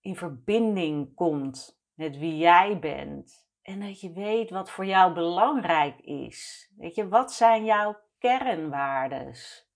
in 0.00 0.16
verbinding 0.16 1.14
komt 1.14 1.80
met 1.94 2.18
wie 2.18 2.36
jij 2.36 2.78
bent. 2.78 3.50
En 3.62 3.80
dat 3.80 4.00
je 4.00 4.12
weet 4.12 4.50
wat 4.50 4.70
voor 4.70 4.86
jou 4.86 5.14
belangrijk 5.14 6.00
is. 6.00 6.70
Weet 6.76 6.94
je, 6.94 7.08
wat 7.08 7.32
zijn 7.32 7.64
jouw 7.64 8.00
kernwaardes? 8.18 9.70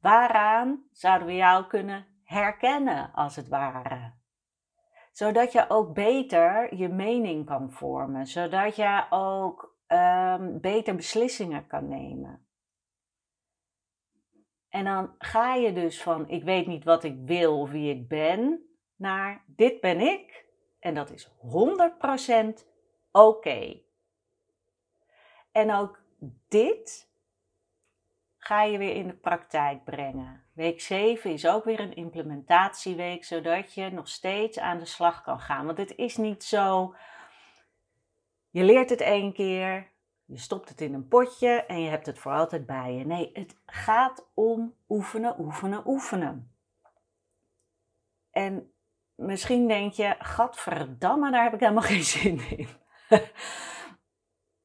Waaraan 0.00 0.84
zouden 0.92 1.26
we 1.26 1.34
jou 1.34 1.66
kunnen 1.66 2.06
herkennen, 2.24 3.12
als 3.12 3.36
het 3.36 3.48
ware? 3.48 4.12
Zodat 5.12 5.52
je 5.52 5.64
ook 5.68 5.94
beter 5.94 6.74
je 6.74 6.88
mening 6.88 7.46
kan 7.46 7.72
vormen, 7.72 8.26
zodat 8.26 8.76
je 8.76 9.06
ook 9.10 9.76
um, 9.88 10.60
beter 10.60 10.94
beslissingen 10.94 11.66
kan 11.66 11.88
nemen. 11.88 12.46
En 14.68 14.84
dan 14.84 15.14
ga 15.18 15.54
je 15.54 15.72
dus 15.72 16.02
van 16.02 16.28
ik 16.28 16.44
weet 16.44 16.66
niet 16.66 16.84
wat 16.84 17.04
ik 17.04 17.16
wil 17.24 17.60
of 17.60 17.70
wie 17.70 17.94
ik 17.94 18.08
ben, 18.08 18.62
naar 18.96 19.44
dit 19.46 19.80
ben 19.80 20.00
ik 20.00 20.46
en 20.78 20.94
dat 20.94 21.10
is 21.10 21.30
100% 21.30 22.66
oké. 23.12 23.80
En 25.52 25.72
ook 25.72 26.02
dit 26.48 27.07
ga 28.48 28.62
je 28.62 28.78
weer 28.78 28.94
in 28.94 29.06
de 29.06 29.14
praktijk 29.14 29.84
brengen. 29.84 30.42
Week 30.52 30.80
7 30.80 31.32
is 31.32 31.46
ook 31.46 31.64
weer 31.64 31.80
een 31.80 31.94
implementatieweek, 31.94 33.24
zodat 33.24 33.74
je 33.74 33.90
nog 33.90 34.08
steeds 34.08 34.58
aan 34.58 34.78
de 34.78 34.84
slag 34.84 35.22
kan 35.22 35.40
gaan. 35.40 35.66
Want 35.66 35.78
het 35.78 35.96
is 35.96 36.16
niet 36.16 36.44
zo, 36.44 36.94
je 38.50 38.64
leert 38.64 38.90
het 38.90 39.00
één 39.00 39.32
keer, 39.32 39.90
je 40.24 40.38
stopt 40.38 40.68
het 40.68 40.80
in 40.80 40.94
een 40.94 41.08
potje 41.08 41.48
en 41.48 41.80
je 41.80 41.90
hebt 41.90 42.06
het 42.06 42.18
voor 42.18 42.32
altijd 42.32 42.66
bij 42.66 42.94
je. 42.94 43.04
Nee, 43.04 43.30
het 43.32 43.56
gaat 43.66 44.30
om 44.34 44.74
oefenen, 44.88 45.40
oefenen, 45.40 45.82
oefenen. 45.86 46.52
En 48.30 48.72
misschien 49.14 49.68
denk 49.68 49.92
je, 49.92 50.14
gadverdamme, 50.18 51.30
daar 51.30 51.44
heb 51.44 51.54
ik 51.54 51.60
helemaal 51.60 51.82
geen 51.82 52.04
zin 52.18 52.40
in. 52.50 52.68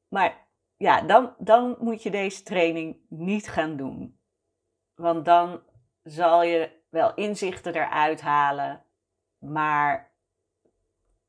maar 0.08 0.43
ja, 0.76 1.00
dan, 1.00 1.34
dan 1.38 1.76
moet 1.78 2.02
je 2.02 2.10
deze 2.10 2.42
training 2.42 2.96
niet 3.08 3.48
gaan 3.48 3.76
doen. 3.76 4.18
Want 4.94 5.24
dan 5.24 5.62
zal 6.02 6.42
je 6.42 6.82
wel 6.90 7.14
inzichten 7.14 7.74
eruit 7.74 8.20
halen, 8.20 8.84
maar 9.38 10.12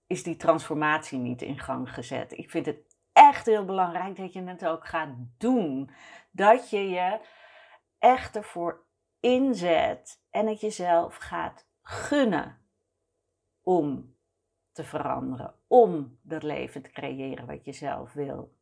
is 0.07 0.23
die 0.23 0.35
transformatie 0.35 1.19
niet 1.19 1.41
in 1.41 1.59
gang 1.59 1.93
gezet. 1.93 2.37
Ik 2.37 2.49
vind 2.49 2.65
het 2.65 2.97
echt 3.13 3.45
heel 3.45 3.65
belangrijk 3.65 4.15
dat 4.15 4.33
je 4.33 4.43
het 4.43 4.65
ook 4.65 4.87
gaat 4.87 5.15
doen. 5.37 5.89
Dat 6.31 6.69
je 6.69 6.89
je 6.89 7.19
echt 7.99 8.35
ervoor 8.35 8.85
inzet 9.19 10.23
en 10.29 10.47
het 10.47 10.61
jezelf 10.61 11.15
gaat 11.15 11.67
gunnen 11.81 12.57
om 13.61 14.15
te 14.71 14.83
veranderen, 14.83 15.55
om 15.67 16.19
dat 16.21 16.43
leven 16.43 16.81
te 16.81 16.91
creëren 16.91 17.45
wat 17.45 17.65
je 17.65 17.71
zelf 17.71 18.13
wil. 18.13 18.54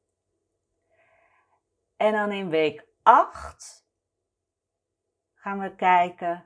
En 1.97 2.11
dan 2.11 2.31
in 2.31 2.49
week 2.49 2.85
8 3.03 3.87
gaan 5.33 5.59
we 5.59 5.75
kijken 5.75 6.45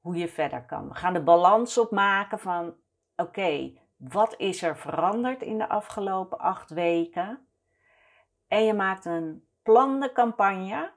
hoe 0.00 0.16
je 0.16 0.28
verder 0.28 0.64
kan. 0.64 0.88
We 0.88 0.94
gaan 0.94 1.12
de 1.12 1.22
balans 1.22 1.78
opmaken 1.78 2.38
van 2.38 2.76
oké, 3.16 3.80
wat 3.96 4.34
is 4.36 4.62
er 4.62 4.76
veranderd 4.76 5.42
in 5.42 5.58
de 5.58 5.68
afgelopen 5.68 6.38
acht 6.38 6.70
weken? 6.70 7.48
En 8.46 8.64
je 8.64 8.74
maakt 8.74 9.04
een 9.04 9.48
plande 9.62 10.12
campagne, 10.12 10.92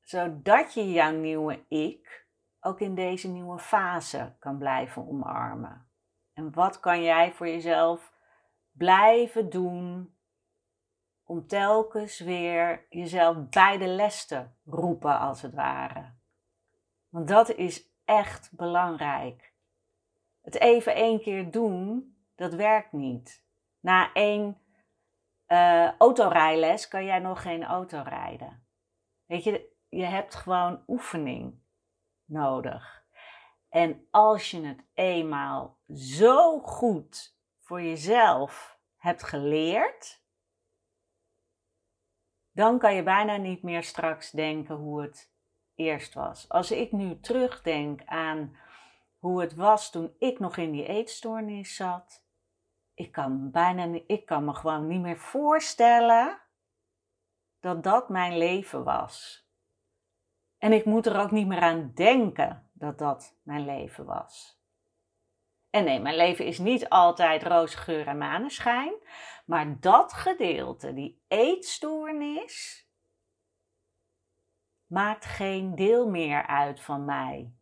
zodat 0.00 0.74
je 0.74 0.90
jouw 0.90 1.12
nieuwe 1.12 1.64
ik 1.68 2.26
ook 2.60 2.80
in 2.80 2.94
deze 2.94 3.28
nieuwe 3.28 3.58
fase 3.58 4.36
kan 4.38 4.58
blijven 4.58 5.08
omarmen. 5.08 5.88
En 6.32 6.52
wat 6.52 6.80
kan 6.80 7.02
jij 7.02 7.32
voor 7.32 7.48
jezelf 7.48 8.12
blijven 8.72 9.50
doen 9.50 10.13
om 11.24 11.46
telkens 11.46 12.18
weer 12.18 12.86
jezelf 12.88 13.48
bij 13.48 13.78
de 13.78 13.86
les 13.86 14.26
te 14.26 14.46
roepen, 14.64 15.18
als 15.18 15.42
het 15.42 15.54
ware? 15.54 16.12
Want 17.08 17.28
dat 17.28 17.50
is 17.50 17.88
echt 18.04 18.50
belangrijk. 18.52 19.52
Het 20.42 20.60
even 20.60 20.94
één 20.94 21.20
keer 21.20 21.50
doen, 21.50 22.16
dat 22.34 22.54
werkt 22.54 22.92
niet. 22.92 23.44
Na 23.80 24.12
één 24.12 24.58
uh, 25.48 25.96
autorijles 25.98 26.88
kan 26.88 27.04
jij 27.04 27.18
nog 27.18 27.42
geen 27.42 27.64
auto 27.64 28.02
rijden. 28.04 28.66
Weet 29.26 29.44
je, 29.44 29.72
je 29.88 30.04
hebt 30.04 30.34
gewoon 30.34 30.82
oefening 30.86 31.62
nodig. 32.24 33.04
En 33.68 34.06
als 34.10 34.50
je 34.50 34.66
het 34.66 34.84
eenmaal 34.94 35.78
zo 35.94 36.60
goed 36.60 37.38
voor 37.60 37.82
jezelf 37.82 38.78
hebt 38.96 39.22
geleerd, 39.22 40.23
dan 42.54 42.78
kan 42.78 42.94
je 42.94 43.02
bijna 43.02 43.36
niet 43.36 43.62
meer 43.62 43.82
straks 43.82 44.30
denken 44.30 44.74
hoe 44.74 45.02
het 45.02 45.32
eerst 45.74 46.14
was. 46.14 46.48
Als 46.48 46.70
ik 46.70 46.92
nu 46.92 47.20
terugdenk 47.20 48.02
aan 48.04 48.56
hoe 49.18 49.40
het 49.40 49.54
was 49.54 49.90
toen 49.90 50.14
ik 50.18 50.38
nog 50.38 50.56
in 50.56 50.70
die 50.70 50.86
eetstoornis 50.86 51.76
zat, 51.76 52.24
ik 52.94 53.12
kan, 53.12 53.50
bijna, 53.50 54.00
ik 54.06 54.26
kan 54.26 54.44
me 54.44 54.54
gewoon 54.54 54.86
niet 54.86 55.00
meer 55.00 55.18
voorstellen 55.18 56.40
dat 57.60 57.82
dat 57.82 58.08
mijn 58.08 58.38
leven 58.38 58.84
was. 58.84 59.48
En 60.58 60.72
ik 60.72 60.84
moet 60.84 61.06
er 61.06 61.20
ook 61.20 61.30
niet 61.30 61.46
meer 61.46 61.60
aan 61.60 61.90
denken 61.94 62.70
dat 62.72 62.98
dat 62.98 63.36
mijn 63.42 63.64
leven 63.64 64.04
was. 64.04 64.62
En 65.74 65.84
nee, 65.84 66.00
mijn 66.00 66.16
leven 66.16 66.44
is 66.44 66.58
niet 66.58 66.88
altijd 66.88 67.42
roze 67.42 67.76
geur 67.76 68.06
en 68.06 68.18
maneschijn. 68.18 68.94
Maar 69.46 69.80
dat 69.80 70.12
gedeelte, 70.12 70.92
die 70.92 71.22
eetstoornis, 71.28 72.88
maakt 74.86 75.24
geen 75.24 75.74
deel 75.74 76.08
meer 76.08 76.46
uit 76.46 76.80
van 76.80 77.04
mij. 77.04 77.52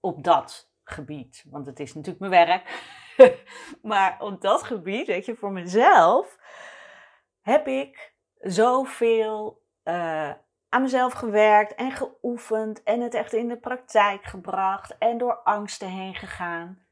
Op 0.00 0.24
dat 0.24 0.70
gebied. 0.82 1.44
Want 1.50 1.66
het 1.66 1.80
is 1.80 1.94
natuurlijk 1.94 2.30
mijn 2.30 2.46
werk. 2.46 2.92
maar 3.82 4.20
op 4.20 4.40
dat 4.40 4.62
gebied, 4.62 5.06
weet 5.06 5.24
je, 5.24 5.36
voor 5.36 5.52
mezelf, 5.52 6.38
heb 7.40 7.66
ik 7.66 8.14
zoveel 8.38 9.62
uh, 9.84 10.32
aan 10.68 10.82
mezelf 10.82 11.12
gewerkt 11.12 11.74
en 11.74 11.92
geoefend 11.92 12.82
en 12.82 13.00
het 13.00 13.14
echt 13.14 13.32
in 13.32 13.48
de 13.48 13.58
praktijk 13.58 14.24
gebracht 14.24 14.98
en 14.98 15.18
door 15.18 15.36
angsten 15.36 15.88
heen 15.88 16.14
gegaan. 16.14 16.83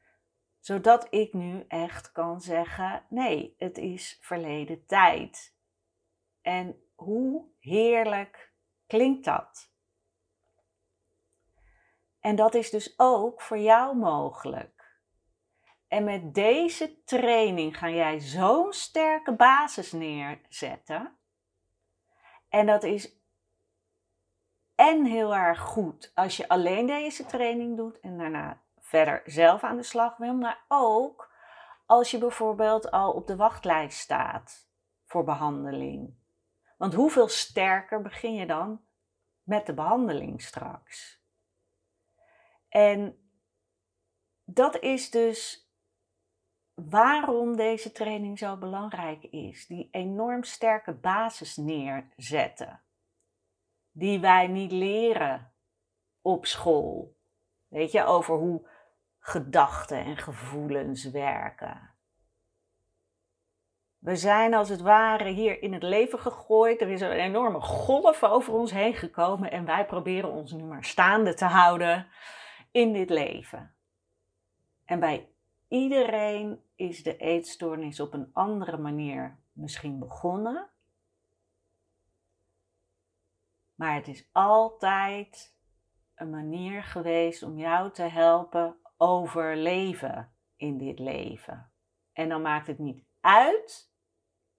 Zodat 0.63 1.07
ik 1.09 1.33
nu 1.33 1.65
echt 1.67 2.11
kan 2.11 2.41
zeggen: 2.41 3.05
nee, 3.09 3.55
het 3.57 3.77
is 3.77 4.17
verleden 4.21 4.85
tijd. 4.85 5.55
En 6.41 6.83
hoe 6.95 7.45
heerlijk 7.59 8.53
klinkt 8.87 9.25
dat? 9.25 9.71
En 12.19 12.35
dat 12.35 12.53
is 12.53 12.69
dus 12.69 12.93
ook 12.97 13.41
voor 13.41 13.57
jou 13.57 13.97
mogelijk. 13.97 14.99
En 15.87 16.03
met 16.03 16.33
deze 16.33 17.03
training 17.03 17.77
ga 17.77 17.89
jij 17.89 18.19
zo'n 18.19 18.73
sterke 18.73 19.35
basis 19.35 19.91
neerzetten. 19.91 21.17
En 22.49 22.65
dat 22.65 22.83
is 22.83 23.17
en 24.75 25.05
heel 25.05 25.35
erg 25.35 25.59
goed 25.59 26.11
als 26.15 26.37
je 26.37 26.47
alleen 26.47 26.85
deze 26.85 27.25
training 27.25 27.77
doet 27.77 27.99
en 27.99 28.17
daarna 28.17 28.62
verder 28.93 29.21
zelf 29.25 29.63
aan 29.63 29.75
de 29.75 29.83
slag 29.83 30.17
wil, 30.17 30.33
maar 30.33 30.65
ook 30.67 31.31
als 31.85 32.11
je 32.11 32.17
bijvoorbeeld 32.17 32.91
al 32.91 33.11
op 33.11 33.27
de 33.27 33.35
wachtlijst 33.35 33.99
staat 33.99 34.69
voor 35.05 35.23
behandeling. 35.23 36.15
Want 36.77 36.93
hoeveel 36.93 37.27
sterker 37.27 38.01
begin 38.01 38.33
je 38.33 38.45
dan 38.45 38.81
met 39.43 39.65
de 39.65 39.73
behandeling 39.73 40.41
straks? 40.41 41.21
En 42.69 43.17
dat 44.43 44.79
is 44.79 45.09
dus 45.09 45.71
waarom 46.73 47.55
deze 47.55 47.91
training 47.91 48.39
zo 48.39 48.57
belangrijk 48.57 49.23
is. 49.23 49.67
Die 49.67 49.87
enorm 49.91 50.43
sterke 50.43 50.93
basis 50.93 51.55
neerzetten 51.55 52.83
die 53.91 54.19
wij 54.19 54.47
niet 54.47 54.71
leren 54.71 55.53
op 56.21 56.45
school. 56.45 57.17
Weet 57.67 57.91
je, 57.91 58.03
over 58.03 58.35
hoe 58.35 58.71
gedachten 59.25 60.05
en 60.05 60.17
gevoelens 60.17 61.03
werken. 61.11 61.91
We 63.99 64.15
zijn 64.15 64.53
als 64.53 64.69
het 64.69 64.81
ware 64.81 65.29
hier 65.29 65.61
in 65.61 65.73
het 65.73 65.83
leven 65.83 66.19
gegooid. 66.19 66.81
Er 66.81 66.89
is 66.89 67.01
een 67.01 67.11
enorme 67.11 67.61
golf 67.61 68.23
over 68.23 68.53
ons 68.53 68.71
heen 68.71 68.93
gekomen 68.93 69.51
en 69.51 69.65
wij 69.65 69.85
proberen 69.85 70.31
ons 70.31 70.51
nu 70.51 70.63
maar 70.63 70.83
staande 70.83 71.33
te 71.33 71.45
houden 71.45 72.07
in 72.71 72.93
dit 72.93 73.09
leven. 73.09 73.75
En 74.85 74.99
bij 74.99 75.29
iedereen 75.67 76.63
is 76.75 77.03
de 77.03 77.17
eetstoornis 77.17 77.99
op 77.99 78.13
een 78.13 78.29
andere 78.33 78.77
manier 78.77 79.39
misschien 79.51 79.99
begonnen. 79.99 80.69
Maar 83.75 83.95
het 83.95 84.07
is 84.07 84.29
altijd 84.31 85.55
een 86.15 86.29
manier 86.29 86.83
geweest 86.83 87.43
om 87.43 87.57
jou 87.57 87.91
te 87.91 88.03
helpen 88.03 88.77
overleven 89.03 90.33
in 90.55 90.77
dit 90.77 90.99
leven. 90.99 91.71
En 92.11 92.29
dan 92.29 92.41
maakt 92.41 92.67
het 92.67 92.79
niet 92.79 93.03
uit 93.19 93.91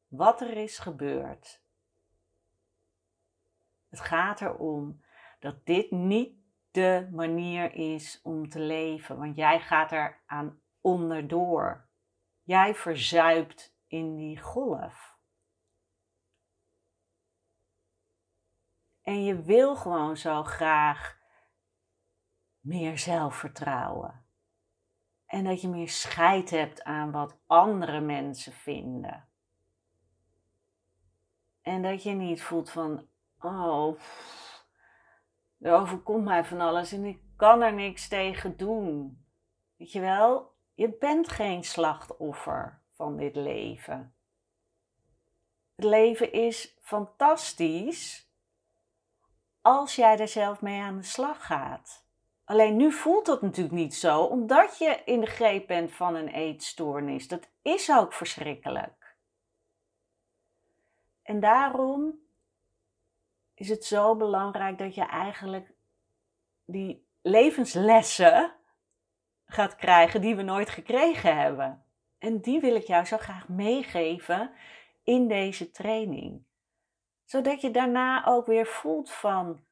wat 0.06 0.40
er 0.40 0.56
is 0.56 0.78
gebeurd. 0.78 1.62
Het 3.88 4.00
gaat 4.00 4.40
erom 4.40 5.04
dat 5.38 5.66
dit 5.66 5.90
niet 5.90 6.36
de 6.70 7.08
manier 7.12 7.72
is 7.72 8.20
om 8.22 8.48
te 8.48 8.60
leven, 8.60 9.18
want 9.18 9.36
jij 9.36 9.60
gaat 9.60 9.92
er 9.92 10.22
aan 10.26 10.60
onderdoor. 10.80 11.88
Jij 12.42 12.74
verzuipt 12.74 13.76
in 13.86 14.16
die 14.16 14.40
golf. 14.40 15.18
En 19.02 19.24
je 19.24 19.42
wil 19.42 19.76
gewoon 19.76 20.16
zo 20.16 20.42
graag 20.42 21.18
meer 22.60 22.98
zelfvertrouwen. 22.98 24.23
En 25.26 25.44
dat 25.44 25.60
je 25.60 25.68
meer 25.68 25.88
scheid 25.88 26.50
hebt 26.50 26.82
aan 26.82 27.10
wat 27.10 27.38
andere 27.46 28.00
mensen 28.00 28.52
vinden. 28.52 29.28
En 31.62 31.82
dat 31.82 32.02
je 32.02 32.10
niet 32.10 32.42
voelt 32.42 32.70
van, 32.70 33.06
oh, 33.40 33.98
er 35.58 35.74
overkomt 35.74 36.24
mij 36.24 36.44
van 36.44 36.60
alles 36.60 36.92
en 36.92 37.04
ik 37.04 37.20
kan 37.36 37.62
er 37.62 37.72
niks 37.72 38.08
tegen 38.08 38.56
doen. 38.56 39.24
Weet 39.76 39.92
je 39.92 40.00
wel, 40.00 40.54
je 40.74 40.96
bent 40.98 41.28
geen 41.28 41.64
slachtoffer 41.64 42.82
van 42.90 43.16
dit 43.16 43.36
leven. 43.36 44.14
Het 45.74 45.84
leven 45.84 46.32
is 46.32 46.76
fantastisch 46.80 48.32
als 49.60 49.94
jij 49.94 50.18
er 50.18 50.28
zelf 50.28 50.60
mee 50.60 50.80
aan 50.80 50.96
de 50.96 51.02
slag 51.02 51.46
gaat. 51.46 52.03
Alleen 52.54 52.76
nu 52.76 52.92
voelt 52.92 53.26
dat 53.26 53.42
natuurlijk 53.42 53.74
niet 53.74 53.94
zo, 53.94 54.22
omdat 54.22 54.78
je 54.78 55.02
in 55.04 55.20
de 55.20 55.26
greep 55.26 55.66
bent 55.66 55.92
van 55.92 56.14
een 56.14 56.28
eetstoornis. 56.28 57.28
Dat 57.28 57.50
is 57.62 57.90
ook 57.90 58.12
verschrikkelijk. 58.12 59.16
En 61.22 61.40
daarom 61.40 62.18
is 63.54 63.68
het 63.68 63.84
zo 63.84 64.16
belangrijk 64.16 64.78
dat 64.78 64.94
je 64.94 65.04
eigenlijk 65.04 65.72
die 66.64 67.06
levenslessen 67.22 68.54
gaat 69.44 69.76
krijgen 69.76 70.20
die 70.20 70.36
we 70.36 70.42
nooit 70.42 70.70
gekregen 70.70 71.36
hebben. 71.36 71.84
En 72.18 72.40
die 72.40 72.60
wil 72.60 72.74
ik 72.74 72.86
jou 72.86 73.04
zo 73.04 73.16
graag 73.16 73.48
meegeven 73.48 74.50
in 75.02 75.28
deze 75.28 75.70
training. 75.70 76.44
Zodat 77.24 77.60
je 77.60 77.70
daarna 77.70 78.26
ook 78.26 78.46
weer 78.46 78.66
voelt 78.66 79.10
van 79.10 79.64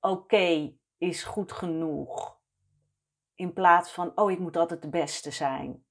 oké, 0.00 0.74
is 0.98 1.24
goed 1.24 1.52
genoeg. 1.52 2.38
In 3.34 3.52
plaats 3.52 3.92
van 3.92 4.12
oh, 4.14 4.30
ik 4.30 4.38
moet 4.38 4.56
altijd 4.56 4.82
de 4.82 4.88
beste 4.88 5.30
zijn. 5.30 5.84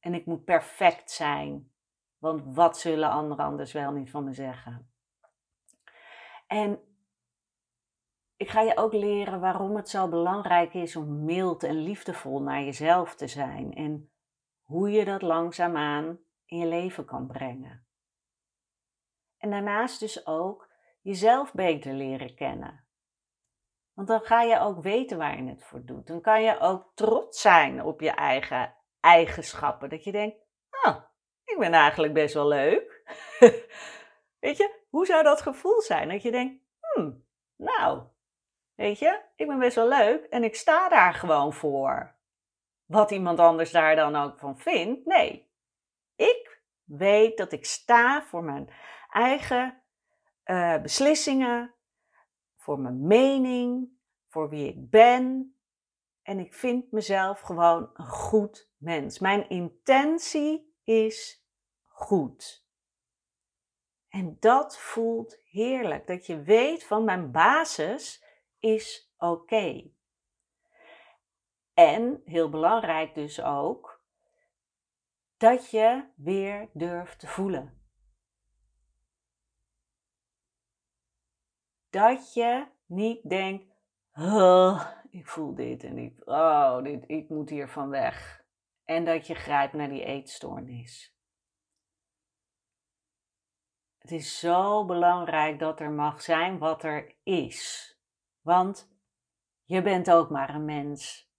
En 0.00 0.14
ik 0.14 0.26
moet 0.26 0.44
perfect 0.44 1.10
zijn. 1.10 1.72
Want 2.18 2.54
wat 2.54 2.78
zullen 2.78 3.10
anderen 3.10 3.44
anders 3.44 3.72
wel 3.72 3.92
niet 3.92 4.10
van 4.10 4.24
me 4.24 4.32
zeggen? 4.32 4.92
En 6.46 6.80
ik 8.36 8.48
ga 8.48 8.60
je 8.60 8.76
ook 8.76 8.92
leren 8.92 9.40
waarom 9.40 9.76
het 9.76 9.88
zo 9.88 10.08
belangrijk 10.08 10.74
is 10.74 10.96
om 10.96 11.24
mild 11.24 11.62
en 11.62 11.82
liefdevol 11.82 12.42
naar 12.42 12.62
jezelf 12.62 13.14
te 13.14 13.26
zijn. 13.26 13.74
En 13.74 14.10
hoe 14.62 14.90
je 14.90 15.04
dat 15.04 15.22
langzaamaan 15.22 16.18
in 16.44 16.58
je 16.58 16.66
leven 16.66 17.04
kan 17.04 17.26
brengen. 17.26 17.86
En 19.38 19.50
daarnaast 19.50 20.00
dus 20.00 20.26
ook 20.26 20.68
jezelf 21.00 21.52
beter 21.52 21.92
leren 21.92 22.34
kennen. 22.34 22.87
Want 23.98 24.10
dan 24.10 24.20
ga 24.20 24.42
je 24.42 24.60
ook 24.60 24.82
weten 24.82 25.18
waar 25.18 25.42
je 25.42 25.48
het 25.48 25.64
voor 25.64 25.84
doet. 25.84 26.06
Dan 26.06 26.20
kan 26.20 26.42
je 26.42 26.58
ook 26.58 26.90
trots 26.94 27.40
zijn 27.40 27.82
op 27.82 28.00
je 28.00 28.10
eigen 28.10 28.74
eigenschappen. 29.00 29.88
Dat 29.88 30.04
je 30.04 30.12
denkt, 30.12 30.36
oh, 30.84 30.96
ik 31.44 31.58
ben 31.58 31.72
eigenlijk 31.72 32.12
best 32.12 32.34
wel 32.34 32.48
leuk. 32.48 33.02
Weet 34.40 34.56
je, 34.56 34.80
hoe 34.88 35.06
zou 35.06 35.22
dat 35.22 35.42
gevoel 35.42 35.80
zijn? 35.80 36.08
Dat 36.08 36.22
je 36.22 36.30
denkt, 36.30 36.64
hmm, 36.80 37.26
nou, 37.56 38.02
weet 38.74 38.98
je, 38.98 39.20
ik 39.36 39.46
ben 39.46 39.58
best 39.58 39.76
wel 39.76 39.88
leuk 39.88 40.24
en 40.24 40.44
ik 40.44 40.54
sta 40.54 40.88
daar 40.88 41.14
gewoon 41.14 41.52
voor. 41.52 42.16
Wat 42.84 43.10
iemand 43.10 43.38
anders 43.38 43.70
daar 43.70 43.96
dan 43.96 44.16
ook 44.16 44.38
van 44.38 44.58
vindt, 44.58 45.06
nee. 45.06 45.52
Ik 46.16 46.62
weet 46.84 47.36
dat 47.36 47.52
ik 47.52 47.64
sta 47.64 48.22
voor 48.22 48.44
mijn 48.44 48.72
eigen 49.10 49.82
uh, 50.44 50.80
beslissingen, 50.80 51.74
voor 52.68 52.80
mijn 52.80 53.06
mening, 53.06 53.88
voor 54.26 54.48
wie 54.48 54.68
ik 54.68 54.90
ben. 54.90 55.54
En 56.22 56.38
ik 56.38 56.54
vind 56.54 56.92
mezelf 56.92 57.40
gewoon 57.40 57.90
een 57.94 58.06
goed 58.06 58.70
mens. 58.76 59.18
Mijn 59.18 59.48
intentie 59.48 60.74
is 60.84 61.46
goed. 61.84 62.66
En 64.08 64.36
dat 64.40 64.78
voelt 64.78 65.38
heerlijk. 65.44 66.06
Dat 66.06 66.26
je 66.26 66.42
weet 66.42 66.84
van 66.84 67.04
mijn 67.04 67.30
basis 67.30 68.24
is 68.58 69.12
oké. 69.18 69.90
En 71.74 72.22
heel 72.24 72.48
belangrijk 72.48 73.14
dus 73.14 73.42
ook, 73.42 74.02
dat 75.36 75.70
je 75.70 76.04
weer 76.16 76.68
durft 76.72 77.18
te 77.18 77.26
voelen. 77.26 77.77
Dat 81.90 82.34
je 82.34 82.66
niet 82.86 83.28
denkt, 83.28 83.74
ik 85.10 85.26
voel 85.26 85.54
dit 85.54 85.84
en 85.84 85.98
ik, 85.98 86.20
oh, 86.24 86.82
dit, 86.82 87.04
ik 87.06 87.28
moet 87.28 87.50
hier 87.50 87.68
van 87.68 87.88
weg. 87.88 88.44
En 88.84 89.04
dat 89.04 89.26
je 89.26 89.34
grijpt 89.34 89.72
naar 89.72 89.88
die 89.88 90.04
eetstoornis. 90.04 91.16
Het 93.98 94.10
is 94.10 94.38
zo 94.38 94.84
belangrijk 94.84 95.58
dat 95.58 95.80
er 95.80 95.90
mag 95.90 96.22
zijn 96.22 96.58
wat 96.58 96.82
er 96.82 97.14
is. 97.22 97.92
Want 98.40 98.92
je 99.64 99.82
bent 99.82 100.10
ook 100.10 100.30
maar 100.30 100.54
een 100.54 100.64
mens. 100.64 101.30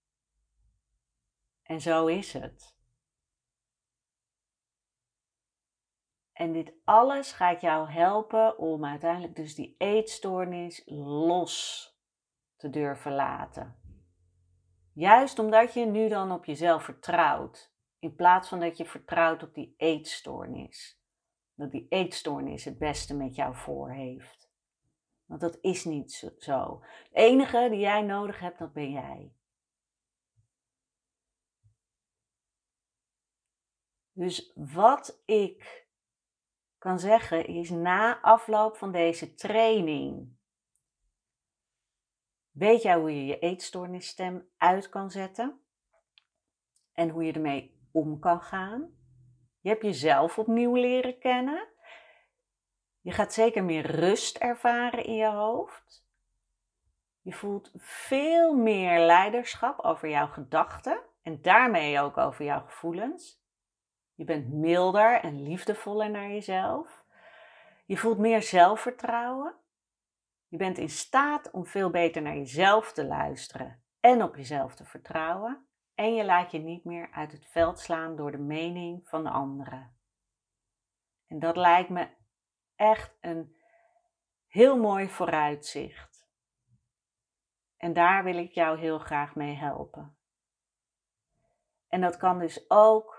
En 1.64 1.82
zo 1.82 2.06
is 2.06 2.34
het. 2.34 2.79
En 6.40 6.52
dit 6.52 6.74
alles 6.84 7.32
gaat 7.32 7.62
jou 7.62 7.90
helpen 7.90 8.58
om 8.58 8.86
uiteindelijk 8.86 9.36
dus 9.36 9.56
die 9.56 9.76
eetstoornis 9.78 10.82
los 10.86 11.86
te 12.56 12.70
durven 12.70 13.14
laten. 13.14 13.76
Juist 14.94 15.40
omdat 15.40 15.74
je 15.74 15.86
nu 15.86 16.10
dan 16.10 16.32
op 16.32 16.46
jezelf 16.46 16.84
vertrouwt, 16.84 17.74
in 18.00 18.16
plaats 18.16 18.50
van 18.50 18.60
dat 18.60 18.78
je 18.78 18.86
vertrouwt 18.86 19.44
op 19.44 19.54
die 19.54 19.74
eetstoornis 19.78 21.00
dat 21.60 21.72
die 21.72 21.86
eetstoornis 21.90 22.66
het 22.66 22.78
beste 22.78 23.16
met 23.16 23.36
jou 23.36 23.56
voor 23.56 23.92
heeft. 23.92 24.52
Want 25.26 25.42
dat 25.42 25.58
is 25.62 25.86
niet 25.86 26.34
zo. 26.40 26.80
Het 26.82 27.10
enige 27.12 27.68
die 27.70 27.80
jij 27.80 28.02
nodig 28.02 28.40
hebt, 28.40 28.60
dat 28.60 28.74
ben 28.74 28.92
jij. 28.92 29.34
Dus 34.12 34.52
wat 34.56 35.22
ik 35.26 35.88
kan 36.80 37.00
zeggen 37.00 37.46
is 37.46 37.70
na 37.70 38.22
afloop 38.22 38.78
van 38.78 38.92
deze 38.92 39.34
training. 39.34 40.38
Weet 42.52 42.82
jij 42.82 42.96
hoe 42.96 43.16
je 43.16 43.26
je 43.26 43.40
eetstoornisstem 43.40 44.50
uit 44.58 44.90
kan 44.90 45.12
zetten? 45.12 45.60
En 46.94 47.10
hoe 47.10 47.24
je 47.24 47.34
ermee 47.34 47.88
om 47.92 48.20
kan 48.20 48.42
gaan? 48.42 48.98
Je 49.60 49.70
hebt 49.70 49.82
jezelf 49.82 50.38
opnieuw 50.38 50.76
leren 50.76 51.20
kennen. 51.20 51.68
Je 53.02 53.12
gaat 53.12 53.34
zeker 53.34 53.64
meer 53.64 53.86
rust 53.86 54.38
ervaren 54.38 55.06
in 55.06 55.16
je 55.16 55.30
hoofd. 55.30 56.08
Je 57.22 57.34
voelt 57.34 57.72
veel 57.78 58.54
meer 58.54 59.00
leiderschap 59.00 59.80
over 59.80 60.10
jouw 60.10 60.28
gedachten 60.28 61.02
en 61.22 61.42
daarmee 61.42 62.00
ook 62.00 62.18
over 62.18 62.46
jouw 62.46 62.66
gevoelens. 62.66 63.39
Je 64.20 64.26
bent 64.26 64.54
milder 64.54 65.22
en 65.22 65.44
liefdevoller 65.44 66.10
naar 66.10 66.30
jezelf. 66.30 67.06
Je 67.86 67.98
voelt 67.98 68.18
meer 68.18 68.42
zelfvertrouwen. 68.42 69.56
Je 70.48 70.58
bent 70.58 70.78
in 70.78 70.90
staat 70.90 71.52
om 71.52 71.66
veel 71.66 71.90
beter 71.90 72.22
naar 72.22 72.36
jezelf 72.36 72.94
te 72.94 73.06
luisteren 73.06 73.84
en 74.00 74.24
op 74.24 74.36
jezelf 74.36 74.76
te 74.76 74.86
vertrouwen. 74.86 75.68
En 75.96 76.16
je 76.16 76.26
laat 76.26 76.52
je 76.52 76.60
niet 76.60 76.84
meer 76.84 77.10
uit 77.12 77.32
het 77.32 77.46
veld 77.46 77.80
slaan 77.80 78.16
door 78.16 78.32
de 78.32 78.38
mening 78.38 79.10
van 79.10 79.24
de 79.24 79.30
anderen. 79.30 79.98
En 81.28 81.40
dat 81.40 81.56
lijkt 81.56 81.90
me 81.90 82.10
echt 82.76 83.18
een 83.22 83.56
heel 84.48 84.78
mooi 84.78 85.10
vooruitzicht. 85.10 86.28
En 87.78 87.94
daar 87.94 88.24
wil 88.24 88.38
ik 88.38 88.52
jou 88.52 88.80
heel 88.80 89.00
graag 89.00 89.36
mee 89.36 89.56
helpen. 89.56 90.18
En 91.88 92.02
dat 92.02 92.18
kan 92.18 92.40
dus 92.40 92.70
ook 92.70 93.19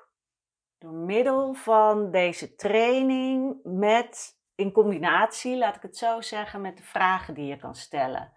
door 0.80 0.92
middel 0.92 1.54
van 1.54 2.10
deze 2.10 2.54
training 2.54 3.56
met 3.64 4.38
in 4.54 4.72
combinatie, 4.72 5.58
laat 5.58 5.76
ik 5.76 5.82
het 5.82 5.96
zo 5.96 6.20
zeggen, 6.20 6.60
met 6.60 6.76
de 6.76 6.82
vragen 6.82 7.34
die 7.34 7.46
je 7.46 7.56
kan 7.56 7.74
stellen. 7.74 8.32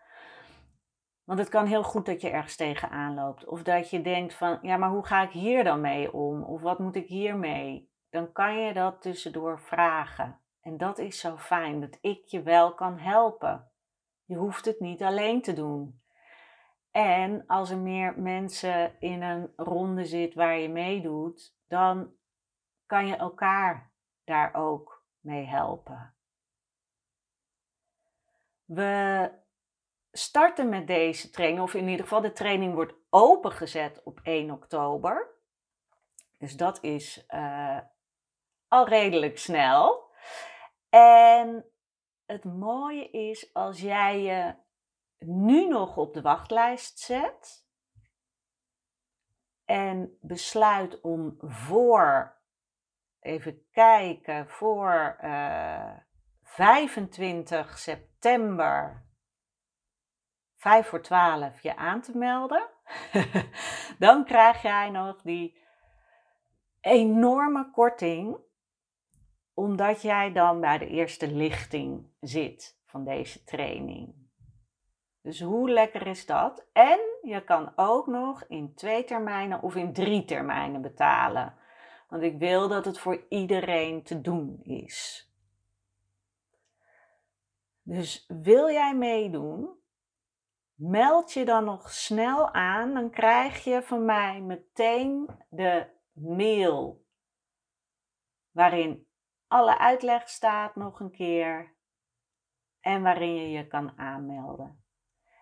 Want 1.24 1.40
het 1.40 1.50
kan 1.50 1.66
heel 1.66 1.84
goed 1.84 2.06
dat 2.06 2.22
je 2.22 2.30
ergens 2.30 2.56
tegenaan 2.56 3.14
loopt. 3.14 3.46
Of 3.46 3.64
dat 3.64 3.90
je 3.90 4.02
denkt 4.02 4.34
van, 4.34 4.60
ja, 4.62 4.78
maar 4.78 4.90
hoe 4.90 5.06
ga 5.06 5.22
ik 5.22 5.32
hier 5.32 5.64
dan 5.64 5.82
mee 5.82 6.14
om? 6.14 6.44
Of 6.44 6.62
wat 6.62 6.80
moet 6.80 6.96
ik 6.96 7.08
hiermee? 7.08 7.90
Dan 8.10 8.32
kan 8.32 8.58
je 8.58 8.74
dat 8.74 9.02
tussendoor 9.02 9.60
vragen. 9.60 10.40
En 10.62 10.78
dat 10.78 10.98
is 10.98 11.20
zo 11.20 11.38
fijn, 11.38 11.80
dat 11.80 11.98
ik 12.02 12.26
je 12.26 12.42
wel 12.42 12.74
kan 12.74 12.98
helpen. 12.98 13.72
Je 14.26 14.36
hoeft 14.36 14.66
het 14.66 14.80
niet 14.80 15.04
alleen 15.04 15.42
te 15.42 15.54
doen. 15.54 16.02
En 16.92 17.44
als 17.48 17.70
er 17.70 17.78
meer 17.78 18.14
mensen 18.20 18.96
in 19.00 19.22
een 19.22 19.54
ronde 19.56 20.06
zit 20.06 20.34
waar 20.34 20.58
je 20.58 20.70
meedoet, 20.70 21.56
dan 21.68 22.12
kan 22.86 23.08
je 23.08 23.16
elkaar 23.16 23.92
daar 24.24 24.54
ook 24.54 25.06
mee 25.20 25.46
helpen. 25.46 26.16
We 28.66 29.32
starten 30.12 30.70
met 30.70 30.88
deze 30.88 31.30
training, 31.30 31.62
of 31.62 31.74
in 31.74 31.88
ieder 31.88 32.04
geval 32.04 32.22
de 32.22 32.32
training 32.32 32.74
wordt 32.74 32.94
opengezet 33.10 34.04
op 34.04 34.20
1 34.24 34.52
oktober. 34.52 35.28
Dus 36.38 36.58
dat 36.58 36.84
is 36.84 37.26
uh, 37.30 37.80
al 38.68 38.88
redelijk 38.88 39.38
snel. 39.38 40.12
En 40.90 41.66
het 42.26 42.44
mooie 42.44 43.10
is 43.10 43.54
als 43.54 43.82
jij 43.82 44.22
je 44.22 44.56
nu 45.26 45.68
nog 45.68 45.98
op 45.98 46.14
de 46.14 46.22
wachtlijst 46.22 47.00
zet 47.00 47.68
en 49.66 50.18
besluit 50.22 51.02
om 51.02 51.36
voor, 51.40 52.38
even 53.24 53.68
kijken, 53.72 54.50
voor 54.50 55.18
uh, 55.24 55.90
eh, 55.90 55.98
25 56.44 57.78
september 57.78 59.06
5 60.56 60.88
voor 60.88 61.02
12 61.02 61.62
je 61.62 61.76
aan 61.76 62.02
te 62.02 62.18
melden, 62.18 62.70
dan 64.00 64.26
krijg 64.26 64.62
jij 64.62 64.90
nog 64.90 65.22
die 65.22 65.62
enorme 66.82 67.72
korting, 67.72 68.38
omdat 69.54 70.02
jij 70.02 70.32
dan 70.32 70.60
bij 70.60 70.78
de 70.78 70.88
eerste 70.88 71.32
lichting 71.32 72.12
zit 72.20 72.82
van 72.86 73.04
deze 73.04 73.44
training. 73.44 74.22
Dus 75.22 75.42
hoe 75.42 75.70
lekker 75.70 76.08
is 76.08 76.26
dat? 76.26 76.70
En 76.74 77.00
je 77.22 77.44
kan 77.44 77.72
ook 77.76 78.08
nog 78.08 78.44
in 78.48 78.74
twee 78.76 79.04
termijnen 79.04 79.62
of 79.62 79.76
in 79.76 79.94
drie 79.94 80.26
termijnen 80.26 80.82
betalen. 80.82 81.58
Want 82.14 82.26
ik 82.26 82.38
wil 82.38 82.68
dat 82.68 82.86
het 82.86 83.00
voor 83.00 83.26
iedereen 83.30 84.04
te 84.04 84.22
doen 84.22 84.60
is. 84.64 85.30
Dus 87.82 88.26
wil 88.28 88.70
jij 88.70 88.96
meedoen? 88.96 89.70
Meld 90.74 91.34
je 91.34 91.46
dan 91.46 91.64
nog 91.64 91.92
snel 91.92 92.54
aan, 92.54 92.94
dan 92.94 93.10
krijg 93.10 93.64
je 93.64 93.82
van 93.82 94.06
mij 94.06 94.42
meteen 94.42 95.30
de 95.50 95.88
mail 96.12 97.06
waarin 98.52 99.08
alle 99.48 99.78
uitleg 99.78 100.30
staat 100.30 100.76
nog 100.76 101.00
een 101.00 101.12
keer 101.12 101.76
en 102.80 103.02
waarin 103.02 103.36
je 103.36 103.50
je 103.50 103.68
kan 103.68 103.98
aanmelden. 103.98 104.84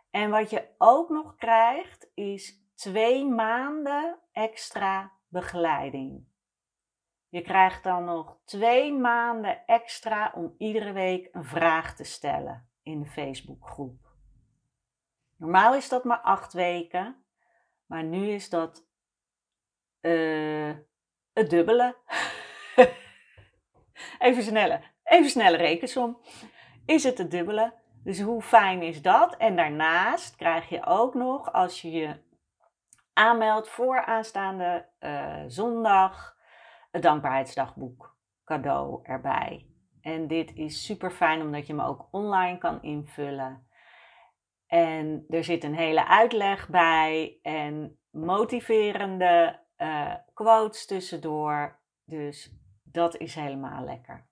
En 0.09 0.29
wat 0.29 0.49
je 0.49 0.73
ook 0.77 1.09
nog 1.09 1.35
krijgt 1.35 2.11
is 2.13 2.65
twee 2.75 3.25
maanden 3.25 4.19
extra 4.31 5.11
begeleiding. 5.27 6.29
Je 7.31 7.41
krijgt 7.41 7.83
dan 7.83 8.03
nog 8.03 8.37
twee 8.45 8.93
maanden 8.93 9.65
extra 9.65 10.31
om 10.35 10.55
iedere 10.57 10.91
week 10.91 11.29
een 11.31 11.43
vraag 11.43 11.95
te 11.95 12.03
stellen 12.03 12.69
in 12.83 13.01
de 13.01 13.09
Facebookgroep. 13.09 13.99
Normaal 15.37 15.75
is 15.75 15.89
dat 15.89 16.03
maar 16.03 16.19
acht 16.19 16.53
weken, 16.53 17.23
maar 17.85 18.03
nu 18.03 18.27
is 18.27 18.49
dat 18.49 18.85
uh, 20.01 20.75
het 21.33 21.49
dubbele. 21.49 21.95
even 24.19 24.43
snelle, 24.43 24.81
even 25.03 25.29
snelle 25.29 25.57
rekensom. 25.57 26.21
Is 26.85 27.03
het 27.03 27.17
het 27.17 27.31
dubbele? 27.31 27.73
Dus 28.03 28.19
hoe 28.19 28.41
fijn 28.41 28.81
is 28.81 29.01
dat? 29.01 29.37
En 29.37 29.55
daarnaast 29.55 30.35
krijg 30.35 30.69
je 30.69 30.85
ook 30.85 31.13
nog, 31.13 31.53
als 31.53 31.81
je 31.81 31.91
je 31.91 32.15
aanmeldt 33.13 33.69
voor 33.69 34.05
aanstaande 34.05 34.89
uh, 34.99 35.43
zondag, 35.47 36.39
het 36.91 37.01
dankbaarheidsdagboek 37.01 38.17
cadeau 38.43 38.99
erbij. 39.03 39.67
En 40.01 40.27
dit 40.27 40.53
is 40.55 40.85
super 40.85 41.11
fijn 41.11 41.41
omdat 41.41 41.67
je 41.67 41.73
hem 41.73 41.81
ook 41.81 42.07
online 42.11 42.57
kan 42.57 42.81
invullen. 42.81 43.67
En 44.67 45.25
er 45.29 45.43
zit 45.43 45.63
een 45.63 45.75
hele 45.75 46.07
uitleg 46.07 46.69
bij 46.69 47.39
en 47.41 47.99
motiverende 48.09 49.59
uh, 49.77 50.15
quotes 50.33 50.85
tussendoor. 50.85 51.79
Dus 52.03 52.55
dat 52.83 53.17
is 53.17 53.35
helemaal 53.35 53.83
lekker. 53.83 54.29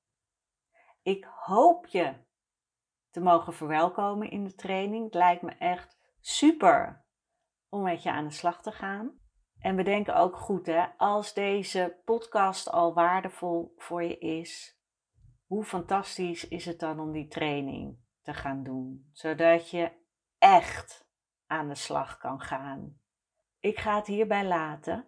Ik 1.02 1.28
hoop 1.30 1.86
je 1.86 2.14
te 3.10 3.20
mogen 3.22 3.54
verwelkomen 3.54 4.30
in 4.30 4.44
de 4.44 4.56
training. 4.56 5.04
Het 5.04 5.14
lijkt 5.14 5.42
me 5.42 5.52
echt 5.52 6.00
super 6.20 7.06
om 7.70 7.82
met 7.82 8.04
je 8.04 8.12
aan 8.12 8.28
de 8.28 8.34
slag 8.34 8.62
te 8.62 8.72
gaan. 8.72 9.20
En 9.62 9.76
bedenk 9.76 10.10
ook 10.10 10.36
goed, 10.36 10.66
hè, 10.66 10.86
als 10.98 11.34
deze 11.34 11.98
podcast 12.06 12.72
al 12.72 12.94
waardevol 12.94 13.74
voor 13.78 14.04
je 14.04 14.18
is, 14.18 14.80
hoe 15.46 15.64
fantastisch 15.64 16.48
is 16.48 16.66
het 16.66 16.80
dan 16.80 17.00
om 17.00 17.12
die 17.12 17.28
training 17.28 17.98
te 18.22 18.34
gaan 18.34 18.64
doen, 18.64 19.10
zodat 19.12 19.70
je 19.70 19.92
echt 20.38 21.08
aan 21.48 21.68
de 21.68 21.76
slag 21.76 22.18
kan 22.18 22.42
gaan. 22.42 22.98
Ik 23.60 23.80
ga 23.80 23.96
het 23.96 24.08
hierbij 24.08 24.46
laten. 24.46 25.06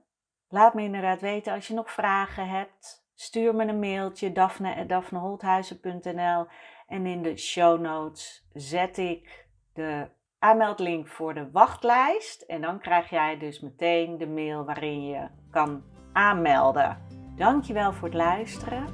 Laat 0.48 0.74
me 0.74 0.82
inderdaad 0.82 1.22
weten 1.22 1.54
als 1.54 1.68
je 1.68 1.74
nog 1.74 1.92
vragen 1.92 2.50
hebt. 2.50 3.10
Stuur 3.16 3.56
me 3.56 3.66
een 3.66 3.80
mailtje 3.80 4.32
daphne.daphneholthuizen.nl 4.32 6.48
en 6.88 7.06
in 7.06 7.22
de 7.22 7.38
show 7.38 7.82
notes 7.82 8.48
zet 8.54 8.98
ik 8.98 9.50
de 9.74 10.10
aanmeldlink 10.42 11.08
voor 11.08 11.34
de 11.34 11.52
wachtlijst. 11.52 12.42
En 12.42 12.62
dan 12.62 12.80
krijg 12.80 13.10
jij 13.10 13.38
dus 13.38 13.60
meteen 13.60 14.18
de 14.18 14.28
mail 14.28 14.66
waarin 14.66 15.06
je 15.08 15.28
kan 15.52 15.84
aanmelden. 16.14 16.98
Dankjewel 17.36 17.94
voor 17.94 18.08
het 18.08 18.18
luisteren. 18.18 18.86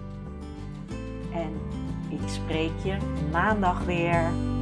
En 1.33 1.61
ik 2.09 2.27
spreek 2.29 2.77
je 2.83 2.97
maandag 3.31 3.85
weer. 3.85 4.55